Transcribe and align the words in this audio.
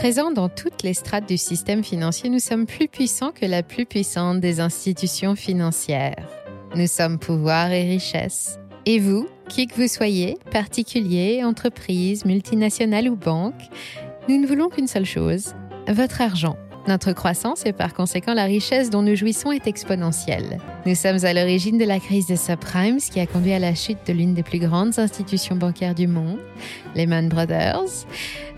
Présents 0.00 0.30
dans 0.30 0.48
toutes 0.48 0.82
les 0.82 0.94
strates 0.94 1.28
du 1.28 1.36
système 1.36 1.84
financier, 1.84 2.30
nous 2.30 2.38
sommes 2.38 2.64
plus 2.64 2.88
puissants 2.88 3.32
que 3.32 3.44
la 3.44 3.62
plus 3.62 3.84
puissante 3.84 4.40
des 4.40 4.58
institutions 4.58 5.36
financières. 5.36 6.26
Nous 6.74 6.86
sommes 6.86 7.18
pouvoir 7.18 7.70
et 7.70 7.82
richesse. 7.82 8.58
Et 8.86 8.98
vous, 8.98 9.28
qui 9.50 9.66
que 9.66 9.74
vous 9.74 9.88
soyez, 9.88 10.38
particulier, 10.50 11.44
entreprise, 11.44 12.24
multinationale 12.24 13.10
ou 13.10 13.14
banque, 13.14 13.60
nous 14.26 14.40
ne 14.40 14.46
voulons 14.46 14.70
qu'une 14.70 14.86
seule 14.86 15.04
chose, 15.04 15.54
votre 15.86 16.22
argent. 16.22 16.56
Notre 16.88 17.12
croissance 17.12 17.66
et 17.66 17.72
par 17.72 17.92
conséquent 17.92 18.32
la 18.32 18.44
richesse 18.44 18.90
dont 18.90 19.02
nous 19.02 19.14
jouissons 19.14 19.52
est 19.52 19.66
exponentielle. 19.66 20.58
Nous 20.86 20.94
sommes 20.94 21.24
à 21.24 21.34
l'origine 21.34 21.76
de 21.76 21.84
la 21.84 22.00
crise 22.00 22.26
des 22.26 22.36
subprimes 22.36 22.98
qui 22.98 23.20
a 23.20 23.26
conduit 23.26 23.52
à 23.52 23.58
la 23.58 23.74
chute 23.74 23.98
de 24.06 24.12
l'une 24.12 24.34
des 24.34 24.42
plus 24.42 24.58
grandes 24.58 24.98
institutions 24.98 25.56
bancaires 25.56 25.94
du 25.94 26.06
monde, 26.06 26.38
Lehman 26.94 27.28
Brothers. 27.28 28.06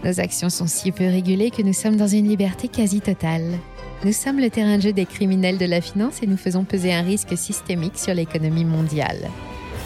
Nos 0.04 0.20
actions 0.20 0.50
sont 0.50 0.68
si 0.68 0.92
peu 0.92 1.06
régulées 1.06 1.50
que 1.50 1.62
nous 1.62 1.72
sommes 1.72 1.96
dans 1.96 2.06
une 2.06 2.28
liberté 2.28 2.68
quasi 2.68 3.00
totale. 3.00 3.58
Nous 4.04 4.12
sommes 4.12 4.40
le 4.40 4.50
terrain 4.50 4.78
de 4.78 4.82
jeu 4.82 4.92
des 4.92 5.06
criminels 5.06 5.58
de 5.58 5.66
la 5.66 5.80
finance 5.80 6.22
et 6.22 6.26
nous 6.26 6.36
faisons 6.36 6.64
peser 6.64 6.92
un 6.92 7.02
risque 7.02 7.36
systémique 7.36 7.98
sur 7.98 8.14
l'économie 8.14 8.64
mondiale. 8.64 9.28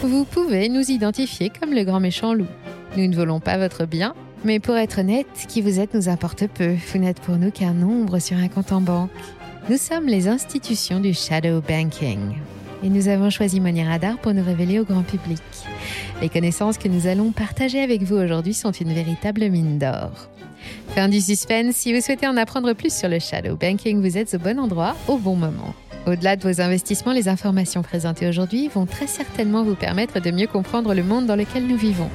Vous 0.03 0.25
pouvez 0.25 0.69
nous 0.69 0.91
identifier 0.91 1.51
comme 1.51 1.73
le 1.73 1.85
grand 1.85 2.01
méchant 2.01 2.35
loup. 2.35 2.47
Nous 2.97 3.09
ne 3.09 3.15
volons 3.15 3.41
pas 3.41 3.59
votre 3.59 3.85
bien, 3.85 4.15
mais 4.43 4.59
pour 4.59 4.75
être 4.75 5.01
honnête, 5.01 5.27
qui 5.49 5.61
vous 5.61 5.81
êtes 5.81 5.93
nous 5.93 6.09
importe 6.09 6.47
peu. 6.47 6.77
Vous 6.93 6.99
n'êtes 6.99 7.21
pour 7.21 7.37
nous 7.37 7.51
qu'un 7.51 7.75
nombre 7.75 8.19
sur 8.21 8.39
un 8.39 8.49
compte 8.49 8.73
en 8.73 8.81
banque. 8.81 9.11
Nous 9.69 9.77
sommes 9.77 10.07
les 10.07 10.29
institutions 10.29 10.99
du 10.99 11.13
shadow 11.13 11.61
banking. 11.61 12.37
Et 12.83 12.89
nous 12.89 13.09
avons 13.09 13.29
choisi 13.29 13.61
Money 13.61 13.85
Radar 13.85 14.17
pour 14.17 14.33
nous 14.33 14.43
révéler 14.43 14.81
au 14.81 14.85
grand 14.85 15.03
public. 15.03 15.43
Les 16.23 16.31
connaissances 16.31 16.79
que 16.79 16.89
nous 16.89 17.07
allons 17.07 17.33
partager 17.33 17.83
avec 17.83 18.03
vous 18.03 18.17
aujourd'hui 18.17 18.55
sont 18.55 18.73
une 18.73 18.95
véritable 18.95 19.51
mine 19.51 19.79
d'or. 19.79 20.31
Fin 20.95 21.11
du 21.11 21.21
suspense, 21.21 21.77
si 21.77 21.93
vous 21.93 22.01
souhaitez 22.01 22.27
en 22.27 22.39
apprendre 22.39 22.73
plus 22.73 22.95
sur 22.95 23.11
le 23.11 23.19
shadow 23.19 23.57
banking, 23.57 24.01
vous 24.01 24.17
êtes 24.17 24.33
au 24.35 24.39
bon 24.39 24.59
endroit, 24.59 24.97
au 25.07 25.19
bon 25.19 25.37
moment. 25.37 25.75
Au-delà 26.07 26.37
de 26.37 26.49
vos 26.49 26.63
investissements, 26.63 27.13
les 27.13 27.29
informations 27.29 27.83
présentées 27.83 28.27
aujourd'hui 28.27 28.69
vont 28.69 28.87
très 28.87 29.07
certainement 29.07 29.65
vous 29.65 29.75
permettre 29.75 30.19
de 30.19 30.31
mieux 30.31 30.47
comprendre 30.47 30.95
le 30.95 31.03
monde 31.03 31.27
dans 31.27 31.37
lequel 31.37 31.67
nous 31.67 31.77
vivons. 31.77 32.09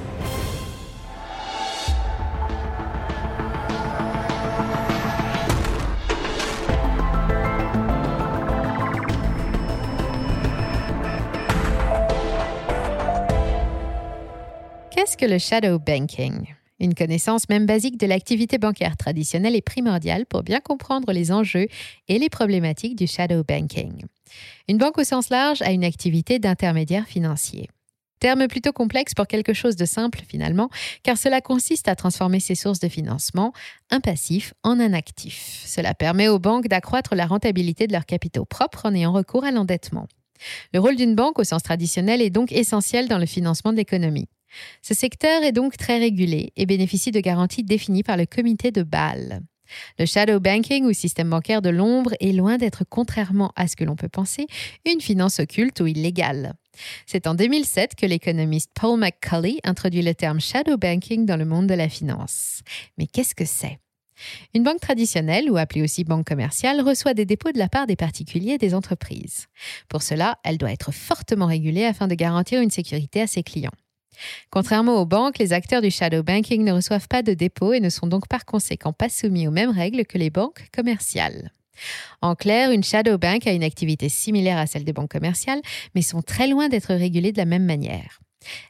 Le 15.26 15.38
shadow 15.38 15.78
banking 15.80 16.54
Une 16.80 16.96
connaissance 16.96 17.48
même 17.50 17.66
basique 17.66 18.00
de 18.00 18.08
l'activité 18.08 18.58
bancaire 18.58 18.98
traditionnelle 18.98 19.56
est 19.56 19.62
primordiale 19.62 20.26
pour 20.26 20.44
bien 20.44 20.60
comprendre 20.60 21.12
les 21.12 21.32
enjeux 21.32 21.68
et 22.08 22.18
les 22.18 22.30
problématiques 22.30 22.96
du 22.96 23.08
shadow 23.08 23.44
banking. 23.44 24.04
Une 24.68 24.78
banque 24.78 24.98
au 24.98 25.04
sens 25.04 25.30
large 25.30 25.62
a 25.62 25.72
une 25.72 25.84
activité 25.84 26.40
d'intermédiaire 26.40 27.06
financier. 27.06 27.70
Terme 28.20 28.48
plutôt 28.48 28.72
complexe 28.72 29.14
pour 29.14 29.28
quelque 29.28 29.54
chose 29.54 29.76
de 29.76 29.86
simple 29.86 30.22
finalement, 30.28 30.70
car 31.04 31.18
cela 31.18 31.42
consiste 31.42 31.88
à 31.88 31.96
transformer 31.96 32.40
ses 32.40 32.56
sources 32.56 32.80
de 32.80 32.88
financement, 32.88 33.52
un 33.90 34.00
passif, 34.00 34.54
en 34.64 34.80
un 34.80 34.94
actif. 34.94 35.64
Cela 35.66 35.94
permet 35.94 36.28
aux 36.28 36.40
banques 36.40 36.68
d'accroître 36.68 37.16
la 37.16 37.26
rentabilité 37.26 37.88
de 37.88 37.94
leurs 37.94 38.06
capitaux 38.06 38.46
propres 38.46 38.86
en 38.86 38.94
ayant 38.94 39.12
recours 39.12 39.44
à 39.44 39.52
l'endettement. 39.52 40.08
Le 40.74 40.80
rôle 40.80 40.96
d'une 40.96 41.16
banque 41.16 41.40
au 41.40 41.44
sens 41.44 41.64
traditionnel 41.64 42.22
est 42.22 42.30
donc 42.30 42.52
essentiel 42.52 43.08
dans 43.08 43.18
le 43.18 43.26
financement 43.26 43.72
de 43.72 43.78
l'économie. 43.78 44.28
Ce 44.82 44.94
secteur 44.94 45.44
est 45.44 45.52
donc 45.52 45.78
très 45.78 46.00
régulé 46.00 46.52
et 46.56 46.66
bénéficie 46.66 47.12
de 47.12 47.20
garanties 47.20 47.64
définies 47.64 48.04
par 48.04 48.18
le 48.18 48.26
comité 48.26 48.72
de 48.72 48.84
Bâle. 48.84 49.42
Le 50.00 50.06
shadow 50.06 50.40
banking 50.40 50.86
ou 50.86 50.94
système 50.94 51.30
bancaire 51.30 51.62
de 51.62 51.70
l'ombre 51.70 52.14
est 52.20 52.34
loin 52.34 52.58
d'être, 52.58 52.84
contrairement 52.90 53.52
à 53.56 53.68
ce 53.68 53.76
que 53.76 53.84
l'on 53.84 53.96
peut 53.96 54.10
penser, 54.10 54.48
une 54.86 55.02
finance 55.02 55.40
occulte 55.40 55.80
ou 55.80 55.88
illégale. 55.88 56.54
C'est 57.06 57.28
en 57.28 57.36
2007 57.36 57.96
que 57.96 58.06
l'économiste 58.06 58.72
Paul 58.74 59.00
McCulley 59.00 59.60
introduit 59.64 60.02
le 60.02 60.16
terme 60.16 60.40
shadow 60.40 60.78
banking 60.78 61.26
dans 61.26 61.38
le 61.38 61.46
monde 61.46 61.68
de 61.68 61.74
la 61.74 61.90
finance. 61.90 62.62
Mais 62.98 63.08
qu'est-ce 63.08 63.36
que 63.36 63.46
c'est? 63.46 63.80
Une 64.54 64.64
banque 64.64 64.80
traditionnelle, 64.80 65.50
ou 65.50 65.58
appelée 65.58 65.82
aussi 65.82 66.04
banque 66.04 66.28
commerciale, 66.28 66.82
reçoit 66.82 67.16
des 67.16 67.26
dépôts 67.26 67.52
de 67.52 67.58
la 67.58 67.70
part 67.70 67.88
des 67.88 67.96
particuliers 67.96 68.54
et 68.54 68.58
des 68.60 68.76
entreprises. 68.76 69.48
Pour 69.90 70.04
cela, 70.04 70.38
elle 70.44 70.60
doit 70.60 70.72
être 70.72 70.92
fortement 70.92 71.48
régulée 71.48 71.86
afin 71.86 72.08
de 72.08 72.14
garantir 72.14 72.62
une 72.62 72.70
sécurité 72.70 73.22
à 73.22 73.28
ses 73.28 73.42
clients. 73.42 73.72
Contrairement 74.50 75.02
aux 75.02 75.06
banques, 75.06 75.38
les 75.38 75.54
acteurs 75.54 75.82
du 75.82 75.92
shadow 75.92 76.24
banking 76.24 76.64
ne 76.64 76.72
reçoivent 76.72 77.08
pas 77.08 77.24
de 77.24 77.34
dépôt 77.34 77.74
et 77.74 77.80
ne 77.80 77.90
sont 77.90 78.08
donc 78.08 78.28
par 78.28 78.46
conséquent 78.46 78.94
pas 78.94 79.10
soumis 79.10 79.48
aux 79.48 79.52
mêmes 79.52 79.72
règles 79.72 80.06
que 80.06 80.18
les 80.18 80.30
banques 80.30 80.68
commerciales. 80.74 81.52
En 82.22 82.36
clair, 82.36 82.72
une 82.72 82.84
shadow 82.84 83.18
bank 83.18 83.48
a 83.48 83.54
une 83.54 83.64
activité 83.64 84.10
similaire 84.10 84.58
à 84.58 84.68
celle 84.68 84.84
des 84.84 84.94
banques 84.94 85.12
commerciales, 85.12 85.62
mais 85.96 86.02
sont 86.02 86.22
très 86.22 86.48
loin 86.48 86.70
d'être 86.70 86.94
régulées 86.94 87.32
de 87.32 87.38
la 87.38 87.46
même 87.46 87.66
manière. 87.66 88.20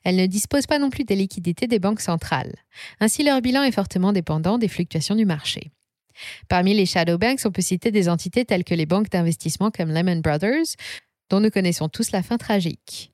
Elles 0.03 0.18
ne 0.18 0.25
disposent 0.25 0.68
pas 0.68 0.79
non 0.79 0.90
plus 0.90 1.03
des 1.03 1.16
liquidités 1.16 1.68
des 1.68 1.79
banques 1.79 2.02
centrales. 2.02 2.56
Ainsi, 3.00 3.23
leur 3.23 3.41
bilan 3.41 3.63
est 3.63 3.72
fortement 3.72 4.13
dépendant 4.13 4.58
des 4.58 4.68
fluctuations 4.68 5.16
du 5.16 5.25
marché. 5.25 5.72
Parmi 6.50 6.73
les 6.73 6.85
shadow 6.85 7.18
banks, 7.18 7.41
on 7.46 7.52
peut 7.52 7.62
citer 7.62 7.90
des 7.91 8.09
entités 8.09 8.46
telles 8.46 8.63
que 8.63 8.75
les 8.75 8.85
banques 8.85 9.09
d'investissement 9.09 9.72
comme 9.72 9.91
Lehman 9.91 10.22
Brothers, 10.22 10.75
dont 11.29 11.40
nous 11.40 11.50
connaissons 11.50 11.88
tous 11.88 12.12
la 12.12 12.22
fin 12.22 12.38
tragique 12.38 13.12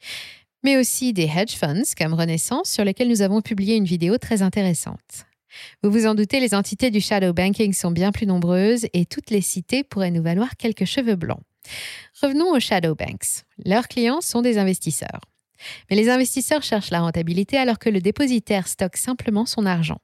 mais 0.64 0.78
aussi 0.78 1.14
des 1.14 1.24
hedge 1.24 1.56
funds 1.56 1.94
comme 1.98 2.14
Renaissance 2.14 2.70
sur 2.70 2.84
lesquels 2.84 3.10
nous 3.10 3.22
avons 3.22 3.42
publié 3.42 3.76
une 3.76 3.86
vidéo 3.86 4.18
très 4.18 4.42
intéressante. 4.42 5.26
Vous 5.82 5.92
vous 5.92 6.06
en 6.06 6.16
doutez, 6.16 6.40
les 6.40 6.54
entités 6.54 6.92
du 6.92 7.02
shadow 7.02 7.34
banking 7.34 7.74
sont 7.74 7.92
bien 7.92 8.12
plus 8.12 8.26
nombreuses 8.26 8.86
et 8.94 9.06
toutes 9.06 9.30
les 9.30 9.42
citer 9.42 9.84
pourraient 9.84 10.12
nous 10.12 10.24
valoir 10.24 10.56
quelques 10.58 10.86
cheveux 10.86 11.16
blancs. 11.16 11.42
Revenons 12.22 12.52
aux 12.52 12.60
shadow 12.60 12.96
banks. 12.96 13.44
Leurs 13.66 13.88
clients 13.88 14.22
sont 14.22 14.42
des 14.42 14.58
investisseurs. 14.58 15.22
Mais 15.90 15.96
les 15.96 16.10
investisseurs 16.10 16.64
cherchent 16.64 16.92
la 16.92 17.02
rentabilité 17.02 17.58
alors 17.58 17.80
que 17.80 17.90
le 17.90 18.02
dépositaire 18.02 18.68
stocke 18.68 18.98
simplement 18.98 19.46
son 19.46 19.66
argent. 19.66 20.00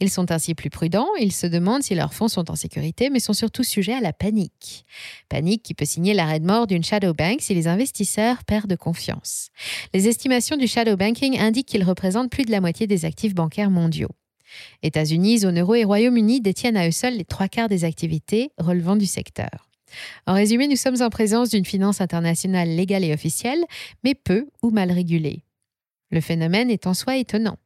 Ils 0.00 0.10
sont 0.10 0.30
ainsi 0.30 0.54
plus 0.54 0.70
prudents, 0.70 1.08
ils 1.20 1.32
se 1.32 1.46
demandent 1.46 1.82
si 1.82 1.94
leurs 1.94 2.14
fonds 2.14 2.28
sont 2.28 2.50
en 2.50 2.54
sécurité, 2.54 3.10
mais 3.10 3.20
sont 3.20 3.32
surtout 3.32 3.64
sujets 3.64 3.94
à 3.94 4.00
la 4.00 4.12
panique. 4.12 4.84
Panique 5.28 5.62
qui 5.62 5.74
peut 5.74 5.84
signer 5.84 6.14
l'arrêt 6.14 6.40
de 6.40 6.46
mort 6.46 6.66
d'une 6.66 6.84
shadow 6.84 7.14
bank 7.14 7.40
si 7.40 7.54
les 7.54 7.68
investisseurs 7.68 8.44
perdent 8.44 8.76
confiance. 8.76 9.50
Les 9.92 10.08
estimations 10.08 10.56
du 10.56 10.66
shadow 10.66 10.96
banking 10.96 11.38
indiquent 11.38 11.68
qu'il 11.68 11.84
représente 11.84 12.30
plus 12.30 12.44
de 12.44 12.50
la 12.50 12.60
moitié 12.60 12.86
des 12.86 13.04
actifs 13.04 13.34
bancaires 13.34 13.70
mondiaux. 13.70 14.10
États-Unis, 14.82 15.40
zone 15.40 15.60
euro 15.60 15.74
et 15.74 15.84
Royaume-Uni 15.84 16.40
détiennent 16.40 16.76
à 16.76 16.86
eux 16.86 16.92
seuls 16.92 17.16
les 17.16 17.24
trois 17.24 17.48
quarts 17.48 17.68
des 17.68 17.84
activités 17.84 18.50
relevant 18.58 18.96
du 18.96 19.06
secteur. 19.06 19.68
En 20.26 20.34
résumé, 20.34 20.68
nous 20.68 20.76
sommes 20.76 21.02
en 21.02 21.10
présence 21.10 21.50
d'une 21.50 21.64
finance 21.64 22.00
internationale 22.00 22.68
légale 22.68 23.04
et 23.04 23.12
officielle, 23.12 23.64
mais 24.02 24.14
peu 24.14 24.46
ou 24.62 24.70
mal 24.70 24.90
régulée. 24.90 25.44
Le 26.10 26.20
phénomène 26.20 26.70
est 26.70 26.86
en 26.86 26.94
soi 26.94 27.16
étonnant. 27.16 27.56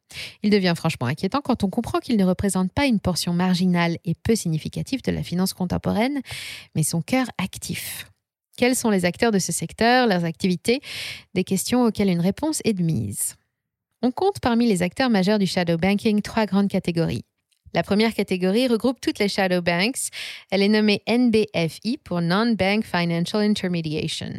Il 0.42 0.50
devient 0.50 0.74
franchement 0.76 1.06
inquiétant 1.06 1.40
quand 1.40 1.64
on 1.64 1.70
comprend 1.70 1.98
qu'il 1.98 2.16
ne 2.16 2.24
représente 2.24 2.72
pas 2.72 2.86
une 2.86 3.00
portion 3.00 3.32
marginale 3.32 3.98
et 4.04 4.14
peu 4.14 4.34
significative 4.34 5.02
de 5.02 5.12
la 5.12 5.22
finance 5.22 5.52
contemporaine, 5.52 6.20
mais 6.74 6.82
son 6.82 7.02
cœur 7.02 7.26
actif. 7.36 8.06
Quels 8.56 8.74
sont 8.74 8.90
les 8.90 9.04
acteurs 9.04 9.30
de 9.30 9.38
ce 9.38 9.52
secteur, 9.52 10.06
leurs 10.06 10.24
activités? 10.24 10.80
Des 11.34 11.44
questions 11.44 11.84
auxquelles 11.84 12.08
une 12.08 12.20
réponse 12.20 12.60
est 12.64 12.72
de 12.72 12.82
mise. 12.82 13.36
On 14.02 14.10
compte 14.10 14.40
parmi 14.40 14.66
les 14.66 14.82
acteurs 14.82 15.10
majeurs 15.10 15.38
du 15.38 15.46
shadow 15.46 15.76
banking 15.76 16.22
trois 16.22 16.46
grandes 16.46 16.68
catégories. 16.68 17.24
La 17.74 17.82
première 17.82 18.14
catégorie 18.14 18.66
regroupe 18.66 19.00
toutes 19.00 19.18
les 19.18 19.28
shadow 19.28 19.60
banks. 19.60 20.08
Elle 20.50 20.62
est 20.62 20.68
nommée 20.68 21.02
NBFI 21.08 21.98
pour 21.98 22.20
Non-Bank 22.20 22.84
Financial 22.84 23.42
Intermediation. 23.42 24.32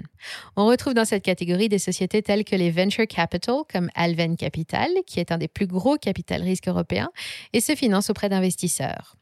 On 0.55 0.65
retrouve 0.65 0.93
dans 0.93 1.05
cette 1.05 1.23
catégorie 1.23 1.69
des 1.69 1.79
sociétés 1.79 2.21
telles 2.21 2.43
que 2.43 2.55
les 2.55 2.71
venture 2.71 3.07
capital 3.07 3.63
comme 3.71 3.89
Alven 3.95 4.35
Capital, 4.35 4.89
qui 5.05 5.19
est 5.19 5.31
un 5.31 5.37
des 5.37 5.47
plus 5.47 5.67
gros 5.67 5.97
capital 5.97 6.41
risques 6.41 6.67
européens 6.67 7.09
et 7.53 7.61
se 7.61 7.75
finance 7.75 8.09
auprès 8.09 8.29
d'investisseurs. 8.29 9.15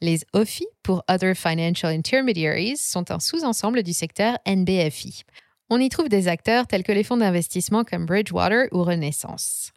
Les 0.00 0.20
OFI 0.32 0.66
pour 0.82 1.02
Other 1.08 1.34
Financial 1.36 1.92
Intermediaries 1.92 2.76
sont 2.76 3.10
un 3.10 3.20
sous-ensemble 3.20 3.82
du 3.82 3.92
secteur 3.92 4.38
NBFI. 4.46 5.24
On 5.74 5.80
y 5.80 5.88
trouve 5.88 6.10
des 6.10 6.28
acteurs 6.28 6.66
tels 6.66 6.82
que 6.82 6.92
les 6.92 7.02
fonds 7.02 7.16
d'investissement 7.16 7.82
comme 7.82 8.04
Bridgewater 8.04 8.66
ou 8.72 8.82
Renaissance. 8.82 9.72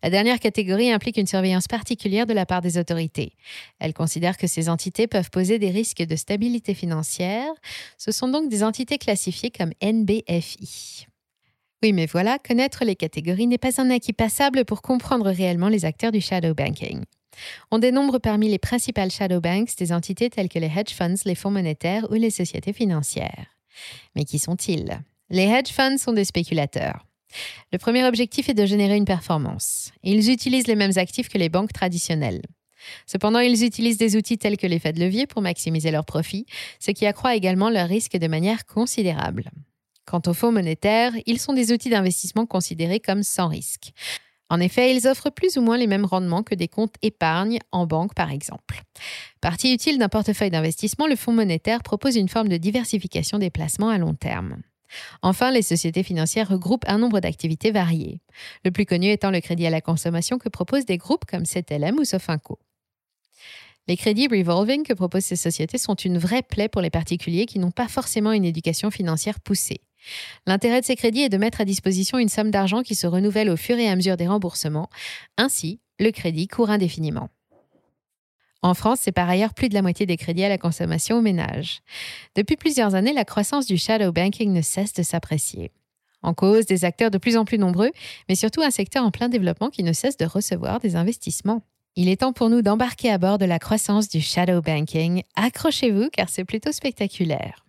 La 0.00 0.08
dernière 0.08 0.38
catégorie 0.38 0.92
implique 0.92 1.16
une 1.16 1.26
surveillance 1.26 1.66
particulière 1.66 2.24
de 2.24 2.32
la 2.32 2.46
part 2.46 2.60
des 2.60 2.78
autorités. 2.78 3.32
Elle 3.80 3.92
considère 3.92 4.36
que 4.36 4.46
ces 4.46 4.68
entités 4.68 5.08
peuvent 5.08 5.28
poser 5.28 5.58
des 5.58 5.70
risques 5.70 6.04
de 6.04 6.14
stabilité 6.14 6.72
financière. 6.72 7.50
Ce 7.98 8.12
sont 8.12 8.28
donc 8.28 8.48
des 8.48 8.62
entités 8.62 8.96
classifiées 8.96 9.50
comme 9.50 9.72
NBFI. 9.82 11.08
Oui, 11.82 11.92
mais 11.94 12.06
voilà, 12.06 12.38
connaître 12.38 12.84
les 12.84 12.94
catégories 12.94 13.48
n'est 13.48 13.58
pas 13.58 13.80
un 13.80 13.90
acquis 13.90 14.12
passable 14.12 14.64
pour 14.64 14.82
comprendre 14.82 15.32
réellement 15.32 15.68
les 15.68 15.84
acteurs 15.84 16.12
du 16.12 16.20
shadow 16.20 16.54
banking. 16.54 17.02
On 17.72 17.80
dénombre 17.80 18.20
parmi 18.20 18.48
les 18.48 18.60
principales 18.60 19.10
shadow 19.10 19.40
banks 19.40 19.74
des 19.76 19.92
entités 19.92 20.30
telles 20.30 20.48
que 20.48 20.60
les 20.60 20.70
hedge 20.70 20.94
funds, 20.94 21.24
les 21.24 21.34
fonds 21.34 21.50
monétaires 21.50 22.06
ou 22.08 22.14
les 22.14 22.30
sociétés 22.30 22.72
financières. 22.72 23.46
Mais 24.14 24.24
qui 24.24 24.38
sont-ils? 24.38 25.02
Les 25.30 25.44
hedge 25.44 25.70
funds 25.70 25.98
sont 25.98 26.12
des 26.12 26.24
spéculateurs. 26.24 27.06
Le 27.72 27.78
premier 27.78 28.04
objectif 28.04 28.48
est 28.48 28.54
de 28.54 28.66
générer 28.66 28.96
une 28.96 29.04
performance. 29.04 29.92
Ils 30.02 30.28
utilisent 30.30 30.66
les 30.66 30.74
mêmes 30.74 30.96
actifs 30.96 31.28
que 31.28 31.38
les 31.38 31.48
banques 31.48 31.72
traditionnelles. 31.72 32.42
Cependant, 33.06 33.38
ils 33.38 33.64
utilisent 33.64 33.98
des 33.98 34.16
outils 34.16 34.38
tels 34.38 34.56
que 34.56 34.66
l'effet 34.66 34.92
de 34.92 34.98
levier 34.98 35.28
pour 35.28 35.40
maximiser 35.42 35.92
leurs 35.92 36.04
profits, 36.04 36.46
ce 36.80 36.90
qui 36.90 37.06
accroît 37.06 37.36
également 37.36 37.70
leur 37.70 37.88
risque 37.88 38.16
de 38.16 38.26
manière 38.26 38.66
considérable. 38.66 39.50
Quant 40.04 40.22
aux 40.26 40.34
fonds 40.34 40.50
monétaires, 40.50 41.12
ils 41.26 41.38
sont 41.38 41.52
des 41.52 41.72
outils 41.72 41.90
d'investissement 41.90 42.46
considérés 42.46 42.98
comme 42.98 43.22
sans 43.22 43.46
risque. 43.46 43.92
En 44.48 44.58
effet, 44.58 44.92
ils 44.96 45.06
offrent 45.06 45.30
plus 45.30 45.56
ou 45.56 45.60
moins 45.60 45.78
les 45.78 45.86
mêmes 45.86 46.04
rendements 46.04 46.42
que 46.42 46.56
des 46.56 46.66
comptes 46.66 46.96
épargne 47.02 47.60
en 47.70 47.86
banque, 47.86 48.14
par 48.14 48.32
exemple. 48.32 48.82
Partie 49.40 49.72
utile 49.72 49.98
d'un 49.98 50.08
portefeuille 50.08 50.50
d'investissement, 50.50 51.06
le 51.06 51.14
fonds 51.14 51.32
monétaire 51.32 51.84
propose 51.84 52.16
une 52.16 52.28
forme 52.28 52.48
de 52.48 52.56
diversification 52.56 53.38
des 53.38 53.50
placements 53.50 53.90
à 53.90 53.98
long 53.98 54.14
terme. 54.14 54.56
Enfin, 55.22 55.50
les 55.50 55.62
sociétés 55.62 56.02
financières 56.02 56.48
regroupent 56.48 56.88
un 56.88 56.98
nombre 56.98 57.20
d'activités 57.20 57.70
variées, 57.70 58.20
le 58.64 58.70
plus 58.70 58.86
connu 58.86 59.10
étant 59.10 59.30
le 59.30 59.40
crédit 59.40 59.66
à 59.66 59.70
la 59.70 59.80
consommation 59.80 60.38
que 60.38 60.48
proposent 60.48 60.86
des 60.86 60.98
groupes 60.98 61.24
comme 61.24 61.44
CTLM 61.44 61.98
ou 61.98 62.04
Sofinco. 62.04 62.58
Les 63.88 63.96
crédits 63.96 64.28
revolving 64.28 64.84
que 64.84 64.92
proposent 64.92 65.24
ces 65.24 65.36
sociétés 65.36 65.78
sont 65.78 65.94
une 65.94 66.18
vraie 66.18 66.42
plaie 66.42 66.68
pour 66.68 66.82
les 66.82 66.90
particuliers 66.90 67.46
qui 67.46 67.58
n'ont 67.58 67.70
pas 67.70 67.88
forcément 67.88 68.32
une 68.32 68.44
éducation 68.44 68.90
financière 68.90 69.40
poussée. 69.40 69.80
L'intérêt 70.46 70.80
de 70.80 70.86
ces 70.86 70.96
crédits 70.96 71.22
est 71.22 71.28
de 71.28 71.36
mettre 71.36 71.60
à 71.60 71.64
disposition 71.64 72.18
une 72.18 72.28
somme 72.28 72.50
d'argent 72.50 72.82
qui 72.82 72.94
se 72.94 73.06
renouvelle 73.06 73.50
au 73.50 73.56
fur 73.56 73.78
et 73.78 73.88
à 73.88 73.96
mesure 73.96 74.16
des 74.16 74.28
remboursements. 74.28 74.88
Ainsi, 75.36 75.80
le 75.98 76.10
crédit 76.10 76.48
court 76.48 76.70
indéfiniment. 76.70 77.28
En 78.62 78.74
France, 78.74 79.00
c'est 79.00 79.12
par 79.12 79.28
ailleurs 79.28 79.54
plus 79.54 79.68
de 79.68 79.74
la 79.74 79.82
moitié 79.82 80.04
des 80.04 80.16
crédits 80.16 80.44
à 80.44 80.48
la 80.48 80.58
consommation 80.58 81.16
aux 81.16 81.22
ménages. 81.22 81.80
Depuis 82.34 82.56
plusieurs 82.56 82.94
années, 82.94 83.12
la 83.12 83.24
croissance 83.24 83.66
du 83.66 83.78
shadow 83.78 84.12
banking 84.12 84.52
ne 84.52 84.60
cesse 84.60 84.92
de 84.92 85.02
s'apprécier. 85.02 85.70
En 86.22 86.34
cause, 86.34 86.66
des 86.66 86.84
acteurs 86.84 87.10
de 87.10 87.16
plus 87.16 87.38
en 87.38 87.46
plus 87.46 87.58
nombreux, 87.58 87.90
mais 88.28 88.34
surtout 88.34 88.60
un 88.60 88.70
secteur 88.70 89.04
en 89.04 89.10
plein 89.10 89.30
développement 89.30 89.70
qui 89.70 89.82
ne 89.82 89.94
cesse 89.94 90.18
de 90.18 90.26
recevoir 90.26 90.78
des 90.78 90.96
investissements. 90.96 91.62
Il 91.96 92.08
est 92.08 92.20
temps 92.20 92.34
pour 92.34 92.50
nous 92.50 92.62
d'embarquer 92.62 93.10
à 93.10 93.18
bord 93.18 93.38
de 93.38 93.46
la 93.46 93.58
croissance 93.58 94.08
du 94.08 94.20
shadow 94.20 94.60
banking. 94.60 95.22
Accrochez-vous 95.36 96.10
car 96.10 96.28
c'est 96.28 96.44
plutôt 96.44 96.72
spectaculaire. 96.72 97.64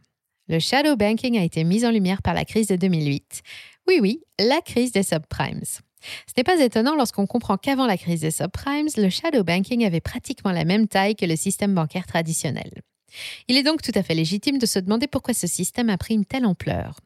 Le 0.47 0.59
shadow 0.59 0.97
banking 0.97 1.39
a 1.39 1.43
été 1.43 1.63
mis 1.63 1.85
en 1.85 1.91
lumière 1.91 2.21
par 2.21 2.33
la 2.33 2.43
crise 2.43 2.67
de 2.67 2.75
2008. 2.75 3.41
Oui, 3.88 3.99
oui, 4.01 4.21
la 4.38 4.59
crise 4.61 4.91
des 4.91 5.03
subprimes. 5.03 5.61
Ce 6.27 6.33
n'est 6.38 6.44
pas 6.44 6.59
étonnant 6.59 6.95
lorsqu'on 6.95 7.27
comprend 7.27 7.57
qu'avant 7.57 7.86
la 7.86 7.98
crise 7.98 8.21
des 8.21 8.31
subprimes, 8.31 8.88
le 8.98 9.09
shadow 9.09 9.44
banking 9.44 9.86
avait 9.86 10.01
pratiquement 10.01 10.51
la 10.51 10.65
même 10.65 10.88
taille 10.88 11.15
que 11.15 11.25
le 11.25 11.36
système 11.36 11.74
bancaire 11.74 12.07
traditionnel. 12.07 12.71
Il 13.48 13.57
est 13.57 13.63
donc 13.63 13.81
tout 13.81 13.92
à 13.95 14.03
fait 14.03 14.15
légitime 14.15 14.57
de 14.57 14.65
se 14.65 14.80
demander 14.80 15.07
pourquoi 15.07 15.33
ce 15.33 15.48
système 15.48 15.89
a 15.89 15.98
pris 15.98 16.13
une 16.13 16.25
telle 16.25 16.45
ampleur. 16.45 17.00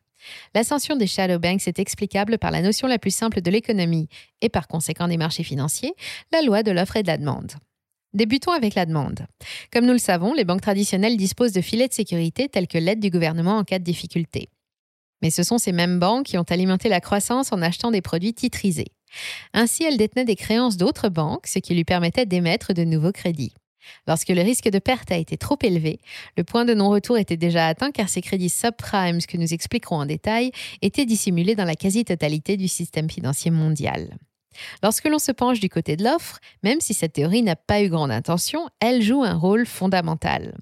L'ascension 0.54 0.96
des 0.96 1.08
shadow 1.08 1.40
banks 1.40 1.68
est 1.68 1.80
explicable 1.80 2.38
par 2.38 2.52
la 2.52 2.62
notion 2.62 2.88
la 2.88 3.00
plus 3.00 3.14
simple 3.14 3.42
de 3.42 3.52
l'économie 3.52 4.08
et 4.42 4.50
par 4.50 4.68
conséquent 4.68 5.08
des 5.08 5.18
marchés 5.18 5.44
financiers, 5.44 5.94
la 6.32 6.42
loi 6.42 6.64
de 6.64 6.72
l'offre 6.72 6.98
et 6.98 7.04
de 7.04 7.08
la 7.08 7.18
demande. 7.18 7.54
Débutons 8.14 8.52
avec 8.52 8.76
la 8.76 8.86
demande. 8.86 9.28
Comme 9.74 9.86
nous 9.86 9.92
le 9.92 10.00
savons, 10.00 10.34
les 10.34 10.46
banques 10.46 10.62
traditionnelles 10.62 11.18
disposent 11.18 11.52
de 11.52 11.62
filets 11.62 11.90
de 11.90 11.94
sécurité 11.94 12.48
tels 12.48 12.68
que 12.68 12.78
l'aide 12.78 13.02
du 13.02 13.10
gouvernement 13.10 13.58
en 13.58 13.64
cas 13.66 13.78
de 13.78 13.84
difficulté. 13.84 14.48
Mais 15.22 15.30
ce 15.30 15.44
sont 15.44 15.58
ces 15.58 15.72
mêmes 15.72 16.00
banques 16.00 16.28
qui 16.28 16.38
ont 16.38 16.44
alimenté 16.44 16.90
la 16.90 17.02
croissance 17.02 17.52
en 17.52 17.62
achetant 17.62 17.92
des 17.92 18.02
produits 18.02 18.34
titrisés. 18.34 18.92
Ainsi, 19.54 19.84
elles 19.84 19.98
détenaient 19.98 20.26
des 20.26 20.36
créances 20.36 20.78
d'autres 20.78 21.10
banques, 21.10 21.48
ce 21.48 21.60
qui 21.60 21.74
lui 21.74 21.86
permettait 21.86 22.26
d'émettre 22.26 22.74
de 22.74 22.84
nouveaux 22.84 23.12
crédits. 23.12 23.54
Lorsque 24.08 24.30
le 24.30 24.42
risque 24.42 24.70
de 24.70 24.80
perte 24.80 25.12
a 25.12 25.18
été 25.18 25.38
trop 25.38 25.58
élevé, 25.62 26.00
le 26.38 26.44
point 26.44 26.66
de 26.66 26.74
non-retour 26.74 27.18
était 27.18 27.38
déjà 27.38 27.68
atteint 27.68 27.92
car 27.92 28.10
ces 28.10 28.22
crédits 28.22 28.50
subprimes 28.50 29.22
que 29.22 29.38
nous 29.38 29.54
expliquerons 29.54 29.98
en 29.98 30.06
détail 30.06 30.52
étaient 30.82 31.06
dissimulés 31.06 31.56
dans 31.56 31.66
la 31.66 31.76
quasi-totalité 31.76 32.58
du 32.58 32.68
système 32.68 33.10
financier 33.10 33.52
mondial. 33.52 34.18
Lorsque 34.84 35.08
l'on 35.08 35.20
se 35.20 35.32
penche 35.32 35.60
du 35.60 35.70
côté 35.70 35.98
de 35.98 36.04
l'offre, 36.04 36.40
même 36.64 36.82
si 36.82 36.94
cette 36.94 37.14
théorie 37.14 37.44
n'a 37.44 37.56
pas 37.56 37.82
eu 37.82 37.90
grande 37.90 38.12
intention, 38.12 38.68
elle 38.80 39.02
joue 39.02 39.24
un 39.24 39.36
rôle 39.36 39.66
fondamental. 39.66 40.56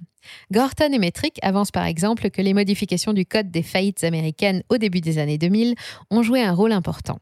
Gorton 0.51 0.91
et 0.91 0.99
Metric 0.99 1.39
avancent 1.41 1.71
par 1.71 1.85
exemple 1.85 2.29
que 2.29 2.41
les 2.41 2.53
modifications 2.53 3.13
du 3.13 3.25
code 3.25 3.51
des 3.51 3.63
faillites 3.63 4.03
américaines 4.03 4.63
au 4.69 4.77
début 4.77 5.01
des 5.01 5.17
années 5.17 5.37
2000 5.37 5.75
ont 6.11 6.23
joué 6.23 6.41
un 6.41 6.53
rôle 6.53 6.71
important. 6.71 7.19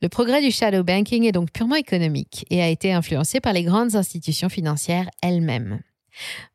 Le 0.00 0.08
progrès 0.08 0.42
du 0.42 0.50
shadow 0.50 0.82
banking 0.82 1.24
est 1.24 1.32
donc 1.32 1.52
purement 1.52 1.76
économique 1.76 2.44
et 2.50 2.62
a 2.62 2.68
été 2.68 2.92
influencé 2.92 3.40
par 3.40 3.52
les 3.52 3.62
grandes 3.62 3.94
institutions 3.94 4.48
financières 4.48 5.08
elles-mêmes. 5.22 5.80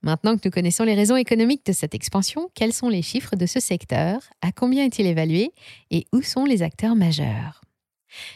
Maintenant 0.04 0.36
que 0.38 0.42
nous 0.46 0.52
connaissons 0.52 0.84
les 0.84 0.94
raisons 0.94 1.16
économiques 1.16 1.66
de 1.66 1.72
cette 1.72 1.96
expansion, 1.96 2.50
quels 2.54 2.74
sont 2.74 2.90
les 2.90 3.02
chiffres 3.02 3.36
de 3.36 3.46
ce 3.46 3.60
secteur? 3.60 4.20
À 4.42 4.52
combien 4.52 4.86
est-il 4.86 5.08
évalué? 5.08 5.52
Et 5.90 6.06
où 6.14 6.22
sont 6.22 6.46
les 6.46 6.62
acteurs 6.62 6.96
majeurs? 6.96 7.62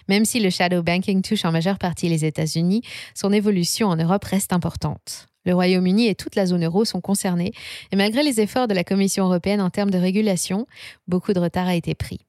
Même 0.08 0.26
si 0.26 0.40
le 0.40 0.50
shadow 0.50 0.84
banking 0.84 1.22
touche 1.22 1.46
en 1.46 1.52
majeure 1.52 1.78
partie 1.78 2.10
les 2.10 2.26
États-Unis, 2.26 2.82
son 3.14 3.32
évolution 3.32 3.88
en 3.88 3.96
Europe 3.96 4.24
reste 4.24 4.54
importante. 4.54 5.28
Le 5.46 5.54
Royaume-Uni 5.54 6.08
et 6.08 6.16
toute 6.16 6.36
la 6.36 6.46
zone 6.46 6.66
euro 6.66 6.86
sont 6.86 7.02
concernés, 7.02 7.54
et 7.92 7.96
malgré 7.96 8.24
les 8.24 8.40
efforts 8.42 8.68
de 8.68 8.74
la 8.74 8.84
Commission 8.84 9.26
européenne 9.26 9.62
en 9.62 9.70
termes 9.70 9.92
de 9.92 9.98
régulation, 9.98 10.68
beaucoup 11.08 11.34
de 11.34 11.40
retard 11.40 11.68
a 11.68 11.76
été 11.76 11.96
pris. 11.96 12.20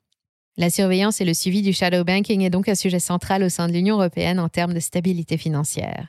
La 0.59 0.69
surveillance 0.69 1.21
et 1.23 1.25
le 1.25 1.33
suivi 1.33 1.63
du 1.63 1.73
shadow 1.73 2.05
banking 2.05 2.43
est 2.43 2.51
donc 2.51 2.69
un 2.69 2.75
sujet 2.75 2.99
central 2.99 3.43
au 3.43 3.49
sein 3.49 3.69
de 3.69 3.73
l'Union 3.73 3.97
européenne 3.97 4.39
en 4.39 4.51
termes 4.51 4.75
de 4.75 4.81
stabilité 4.81 5.39
financière. 5.39 6.09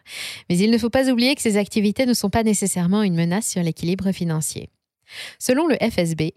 Mais 0.50 0.57
il 0.57 0.69
ne 0.69 0.77
faut 0.77 0.89
pas 0.89 1.09
oublier 1.09 1.33
que 1.35 1.41
ces 1.41 1.55
activités 1.55 2.05
ne 2.05 2.13
sont 2.13 2.29
pas 2.29 2.44
nécessairement 2.44 3.03
une 3.03 3.15
menace 3.15 3.47
sur 3.47 3.63
l'équilibre 3.63 4.11
financier. 4.11 4.69
Selon 5.39 5.68
le 5.68 5.75
FSB, 5.75 6.33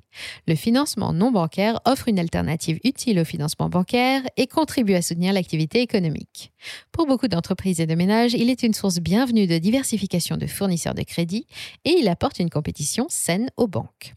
le 0.46 0.55
financement 0.55 1.12
non 1.12 1.31
bancaire 1.31 1.81
offre 1.84 2.08
une 2.08 2.19
alternative 2.19 2.78
utile 2.84 3.19
au 3.19 3.25
financement 3.25 3.69
bancaire 3.69 4.23
et 4.37 4.46
contribue 4.46 4.94
à 4.94 5.02
soutenir 5.02 5.32
l'activité 5.32 5.81
économique. 5.81 6.52
Pour 6.93 7.06
beaucoup 7.06 7.28
d'entreprises 7.28 7.81
et 7.81 7.87
de 7.87 7.94
ménages, 7.94 8.34
il 8.34 8.50
est 8.50 8.62
une 8.62 8.75
source 8.75 8.99
bienvenue 8.99 9.46
de 9.46 9.58
diversification 9.58 10.37
de 10.37 10.46
fournisseurs 10.46 10.94
de 10.94 11.02
crédit 11.02 11.46
et 11.84 11.96
il 11.99 12.08
apporte 12.08 12.38
une 12.38 12.50
compétition 12.50 13.06
saine 13.08 13.50
aux 13.56 13.69
banques. 13.69 14.14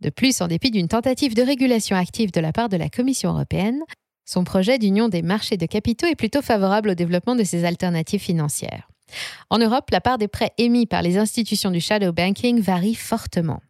De 0.00 0.10
plus, 0.10 0.40
en 0.40 0.48
dépit 0.48 0.70
d'une 0.70 0.88
tentative 0.88 1.34
de 1.34 1.42
régulation 1.42 1.96
active 1.96 2.32
de 2.32 2.40
la 2.40 2.52
part 2.52 2.68
de 2.68 2.76
la 2.76 2.88
Commission 2.88 3.30
européenne, 3.30 3.82
son 4.24 4.44
projet 4.44 4.78
d'union 4.78 5.08
des 5.08 5.22
marchés 5.22 5.56
de 5.56 5.66
capitaux 5.66 6.06
est 6.06 6.16
plutôt 6.16 6.42
favorable 6.42 6.90
au 6.90 6.94
développement 6.94 7.36
de 7.36 7.44
ces 7.44 7.64
alternatives 7.64 8.20
financières. 8.20 8.88
En 9.50 9.58
Europe, 9.58 9.90
la 9.90 10.00
part 10.00 10.18
des 10.18 10.28
prêts 10.28 10.52
émis 10.58 10.86
par 10.86 11.02
les 11.02 11.18
institutions 11.18 11.70
du 11.70 11.80
shadow 11.80 12.12
banking 12.12 12.60
varie 12.60 12.94
fortement. 12.94 13.60